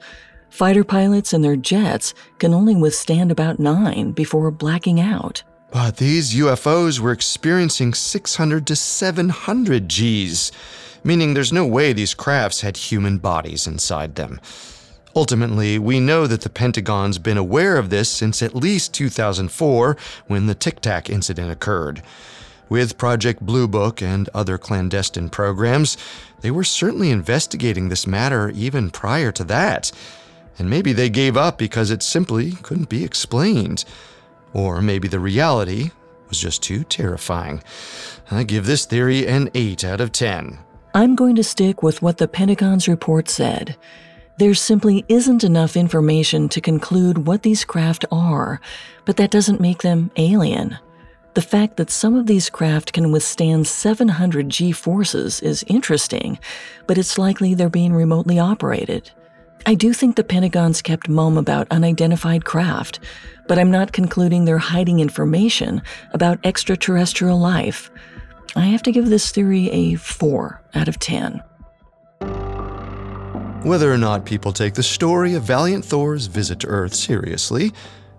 Fighter 0.51 0.85
pilots 0.85 1.33
and 1.33 1.43
their 1.45 1.57
jets 1.57 2.15
can 2.39 2.53
only 2.53 2.75
withstand 2.75 3.31
about 3.31 3.59
9 3.59 4.13
before 4.13 4.51
blacking 4.51 5.01
out. 5.01 5.43
But 5.71 5.97
these 5.97 6.35
UFOs 6.35 7.01
were 7.01 7.13
experiencing 7.13 7.95
600 7.95 8.67
to 8.67 8.77
700 8.77 9.89
Gs, 9.89 10.53
meaning 11.05 11.35
there's 11.35 11.53
no 11.53 11.67
way 11.67 11.93
these 11.93 12.15
crafts 12.15 12.61
had 12.61 12.77
human 12.77 13.19
bodies 13.19 13.67
inside 13.67 14.15
them. 14.15 14.41
Ultimately, 15.17 15.79
we 15.79 15.99
know 15.99 16.27
that 16.27 16.43
the 16.43 16.51
Pentagon's 16.51 17.17
been 17.19 17.39
aware 17.39 17.79
of 17.79 17.89
this 17.89 18.11
since 18.11 18.43
at 18.43 18.55
least 18.55 18.93
2004 18.93 19.97
when 20.27 20.47
the 20.47 20.55
Tic 20.55 20.81
Tac 20.81 21.09
incident 21.09 21.51
occurred. 21.51 22.03
With 22.69 22.99
Project 22.99 23.41
Blue 23.41 23.67
Book 23.67 24.03
and 24.03 24.29
other 24.35 24.59
clandestine 24.59 25.31
programs, 25.31 25.97
they 26.43 26.51
were 26.51 26.65
certainly 26.65 27.11
investigating 27.11 27.89
this 27.89 28.07
matter 28.07 28.51
even 28.51 28.91
prior 28.91 29.33
to 29.33 29.45
that. 29.45 29.91
And 30.59 30.69
maybe 30.69 30.93
they 30.93 31.09
gave 31.09 31.35
up 31.35 31.57
because 31.57 31.91
it 31.91 32.03
simply 32.03 32.53
couldn't 32.53 32.91
be 32.91 33.03
explained. 33.03 33.87
Or 34.53 34.83
maybe 34.83 35.09
the 35.09 35.21
reality 35.21 35.93
was 36.29 36.39
just 36.39 36.63
too 36.63 36.85
terrifying. 36.85 37.63
I 38.31 38.43
give 38.43 38.67
this 38.67 38.85
theory 38.85 39.27
an 39.27 39.49
8 39.55 39.83
out 39.83 40.03
of 40.03 40.13
10. 40.13 40.59
I'm 40.93 41.15
going 41.15 41.37
to 41.37 41.45
stick 41.45 41.83
with 41.83 42.03
what 42.03 42.19
the 42.19 42.29
Pentagon's 42.29 42.87
report 42.87 43.31
said. 43.31 43.77
There 44.39 44.55
simply 44.55 45.03
isn't 45.09 45.45
enough 45.45 45.79
information 45.79 46.51
to 46.51 46.61
conclude 46.61 47.27
what 47.27 47.43
these 47.43 47.65
craft 47.65 48.05
are, 48.13 48.61
but 49.07 49.17
that 49.17 49.31
doesn't 49.31 49.63
make 49.63 49.81
them 49.81 50.11
alien. 50.17 50.79
The 51.33 51.41
fact 51.41 51.79
that 51.79 51.91
some 51.91 52.15
of 52.15 52.27
these 52.27 52.51
craft 52.51 52.93
can 52.93 53.13
withstand 53.13 53.67
700 53.67 54.51
G 54.51 54.73
forces 54.73 55.41
is 55.41 55.65
interesting, 55.69 56.39
but 56.87 56.99
it's 56.99 57.17
likely 57.17 57.55
they're 57.55 57.71
being 57.71 57.95
remotely 57.95 58.39
operated. 58.39 59.11
I 59.65 59.75
do 59.75 59.95
think 59.95 60.17
the 60.17 60.25
Pentagon's 60.25 60.83
kept 60.83 61.09
mum 61.09 61.39
about 61.39 61.67
unidentified 61.71 62.45
craft, 62.45 63.01
but 63.49 63.59
I'm 63.59 63.71
not 63.71 63.93
concluding 63.93 64.45
they're 64.45 64.59
hiding 64.59 65.01
information 65.01 65.81
about 66.13 66.39
extraterrestrial 66.45 67.39
life. 67.39 67.91
I 68.55 68.67
have 68.67 68.83
to 68.83 68.93
give 68.93 69.09
this 69.09 69.31
theory 69.31 69.71
a 69.71 69.95
4 69.95 70.63
out 70.75 70.89
of 70.89 70.99
10. 70.99 71.43
Whether 73.67 73.93
or 73.93 73.99
not 73.99 74.25
people 74.25 74.53
take 74.53 74.75
the 74.75 74.83
story 74.85 75.35
of 75.35 75.43
Valiant 75.43 75.85
Thor's 75.85 76.27
visit 76.27 76.61
to 76.61 76.69
Earth 76.69 76.95
seriously, 76.95 77.73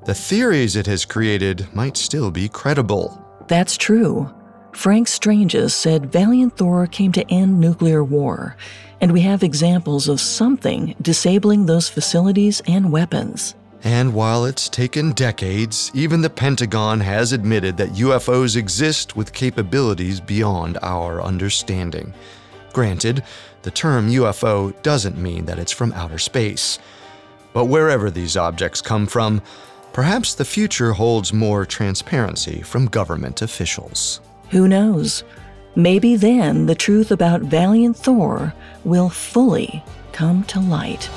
the 0.04 0.14
theories 0.14 0.76
it 0.76 0.88
has 0.88 1.06
created 1.06 1.74
might 1.74 1.96
still 1.96 2.32
be 2.32 2.50
credible. 2.50 3.26
That's 3.48 3.78
true. 3.78 4.30
Frank 4.74 5.08
Stranges 5.08 5.74
said 5.74 6.12
Valiant 6.12 6.58
Thor 6.58 6.86
came 6.86 7.14
to 7.14 7.32
end 7.32 7.62
nuclear 7.62 8.04
war, 8.04 8.58
and 9.00 9.14
we 9.14 9.22
have 9.22 9.42
examples 9.42 10.10
of 10.10 10.20
something 10.20 10.94
disabling 11.02 11.66
those 11.66 11.88
facilities 11.88 12.62
and 12.68 12.92
weapons. 12.92 13.56
And 13.86 14.14
while 14.14 14.44
it's 14.44 14.68
taken 14.68 15.14
decades, 15.14 15.92
even 15.94 16.20
the 16.20 16.30
Pentagon 16.30 17.00
has 17.00 17.32
admitted 17.32 17.78
that 17.78 17.94
UFOs 17.94 18.58
exist 18.58 19.16
with 19.16 19.32
capabilities 19.32 20.20
beyond 20.20 20.78
our 20.82 21.22
understanding. 21.22 22.14
Granted, 22.74 23.24
the 23.68 23.72
term 23.72 24.08
UFO 24.08 24.82
doesn't 24.82 25.18
mean 25.18 25.44
that 25.44 25.60
it's 25.60 25.74
from 25.74 25.92
outer 25.92 26.18
space. 26.18 26.80
But 27.52 27.66
wherever 27.66 28.10
these 28.10 28.38
objects 28.38 28.82
come 28.82 29.06
from, 29.08 29.42
perhaps 29.92 30.34
the 30.34 30.46
future 30.46 30.94
holds 30.94 31.34
more 31.34 31.66
transparency 31.66 32.62
from 32.62 32.86
government 32.86 33.42
officials. 33.42 34.22
Who 34.52 34.70
knows? 34.70 35.26
Maybe 35.76 36.16
then 36.16 36.66
the 36.66 36.76
truth 36.76 37.12
about 37.12 37.42
Valiant 37.42 37.98
Thor 37.98 38.54
will 38.86 39.10
fully 39.10 39.84
come 40.14 40.46
to 40.46 40.62
light. 40.62 41.10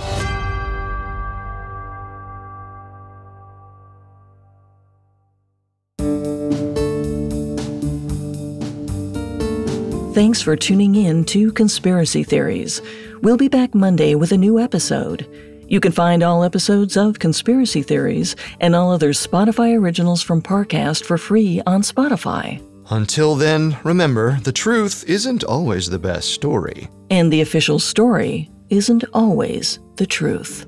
Thanks 10.12 10.42
for 10.42 10.56
tuning 10.56 10.96
in 10.96 11.24
to 11.26 11.52
Conspiracy 11.52 12.24
Theories. 12.24 12.82
We'll 13.22 13.36
be 13.36 13.46
back 13.46 13.76
Monday 13.76 14.16
with 14.16 14.32
a 14.32 14.36
new 14.36 14.58
episode. 14.58 15.24
You 15.68 15.78
can 15.78 15.92
find 15.92 16.24
all 16.24 16.42
episodes 16.42 16.96
of 16.96 17.20
Conspiracy 17.20 17.82
Theories 17.82 18.34
and 18.58 18.74
all 18.74 18.90
other 18.90 19.10
Spotify 19.10 19.78
originals 19.78 20.20
from 20.20 20.42
Parcast 20.42 21.04
for 21.04 21.16
free 21.16 21.62
on 21.64 21.82
Spotify. 21.82 22.60
Until 22.90 23.36
then, 23.36 23.78
remember 23.84 24.40
the 24.40 24.50
truth 24.50 25.04
isn't 25.08 25.44
always 25.44 25.88
the 25.88 26.00
best 26.00 26.30
story. 26.34 26.88
And 27.08 27.32
the 27.32 27.42
official 27.42 27.78
story 27.78 28.50
isn't 28.68 29.04
always 29.12 29.78
the 29.94 30.06
truth. 30.06 30.66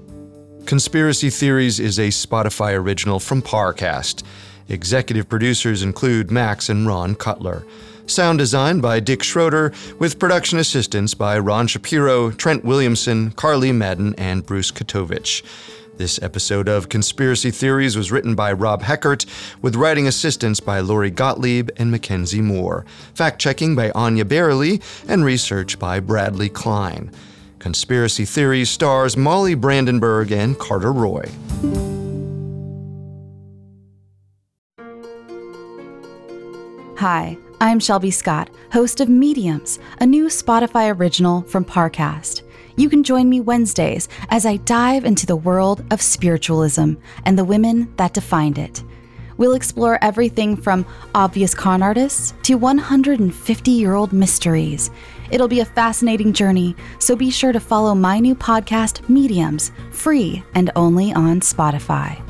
Conspiracy 0.66 1.30
Theories 1.30 1.80
is 1.80 1.98
a 1.98 2.08
Spotify 2.08 2.74
original 2.74 3.18
from 3.18 3.42
Parcast. 3.42 4.22
Executive 4.68 5.28
producers 5.28 5.82
include 5.82 6.30
Max 6.30 6.68
and 6.68 6.86
Ron 6.86 7.16
Cutler. 7.16 7.66
Sound 8.06 8.38
design 8.38 8.80
by 8.80 9.00
Dick 9.00 9.22
Schroeder, 9.22 9.72
with 9.98 10.18
production 10.18 10.58
assistance 10.58 11.14
by 11.14 11.38
Ron 11.38 11.66
Shapiro, 11.66 12.30
Trent 12.30 12.64
Williamson, 12.64 13.30
Carly 13.30 13.72
Madden, 13.72 14.14
and 14.18 14.44
Bruce 14.44 14.70
Katovich. 14.72 15.42
This 15.96 16.20
episode 16.20 16.68
of 16.68 16.88
Conspiracy 16.88 17.50
Theories 17.50 17.96
was 17.96 18.10
written 18.10 18.34
by 18.34 18.52
Rob 18.52 18.82
Heckert, 18.82 19.24
with 19.62 19.76
writing 19.76 20.06
assistance 20.06 20.58
by 20.58 20.80
Lori 20.80 21.10
Gottlieb 21.10 21.70
and 21.76 21.90
Mackenzie 21.90 22.40
Moore, 22.40 22.84
fact 23.14 23.40
checking 23.40 23.76
by 23.76 23.90
Anya 23.92 24.24
Barely, 24.24 24.80
and 25.06 25.24
research 25.24 25.78
by 25.78 26.00
Bradley 26.00 26.48
Klein. 26.48 27.10
Conspiracy 27.60 28.24
Theories 28.24 28.68
stars 28.68 29.16
Molly 29.16 29.54
Brandenburg 29.54 30.32
and 30.32 30.58
Carter 30.58 30.92
Roy. 30.92 31.24
Hi, 36.98 37.36
I'm 37.62 37.78
Shelby 37.78 38.10
Scott, 38.10 38.50
host 38.72 39.00
of 39.00 39.08
Mediums, 39.08 39.78
a 40.00 40.04
new 40.04 40.24
Spotify 40.24 40.92
original 40.98 41.42
from 41.42 41.64
Parcast. 41.64 42.42
You 42.74 42.88
can 42.88 43.04
join 43.04 43.28
me 43.28 43.40
Wednesdays 43.40 44.08
as 44.30 44.44
I 44.44 44.56
dive 44.56 45.04
into 45.04 45.26
the 45.26 45.36
world 45.36 45.84
of 45.92 46.02
spiritualism 46.02 46.94
and 47.24 47.38
the 47.38 47.44
women 47.44 47.94
that 47.98 48.14
defined 48.14 48.58
it. 48.58 48.82
We'll 49.36 49.54
explore 49.54 50.02
everything 50.02 50.56
from 50.56 50.84
obvious 51.14 51.54
con 51.54 51.84
artists 51.84 52.34
to 52.42 52.56
150 52.56 53.70
year 53.70 53.94
old 53.94 54.12
mysteries. 54.12 54.90
It'll 55.30 55.46
be 55.46 55.60
a 55.60 55.64
fascinating 55.64 56.32
journey, 56.32 56.74
so 56.98 57.14
be 57.14 57.30
sure 57.30 57.52
to 57.52 57.60
follow 57.60 57.94
my 57.94 58.18
new 58.18 58.34
podcast, 58.34 59.08
Mediums, 59.08 59.70
free 59.92 60.42
and 60.56 60.72
only 60.74 61.12
on 61.12 61.38
Spotify. 61.38 62.20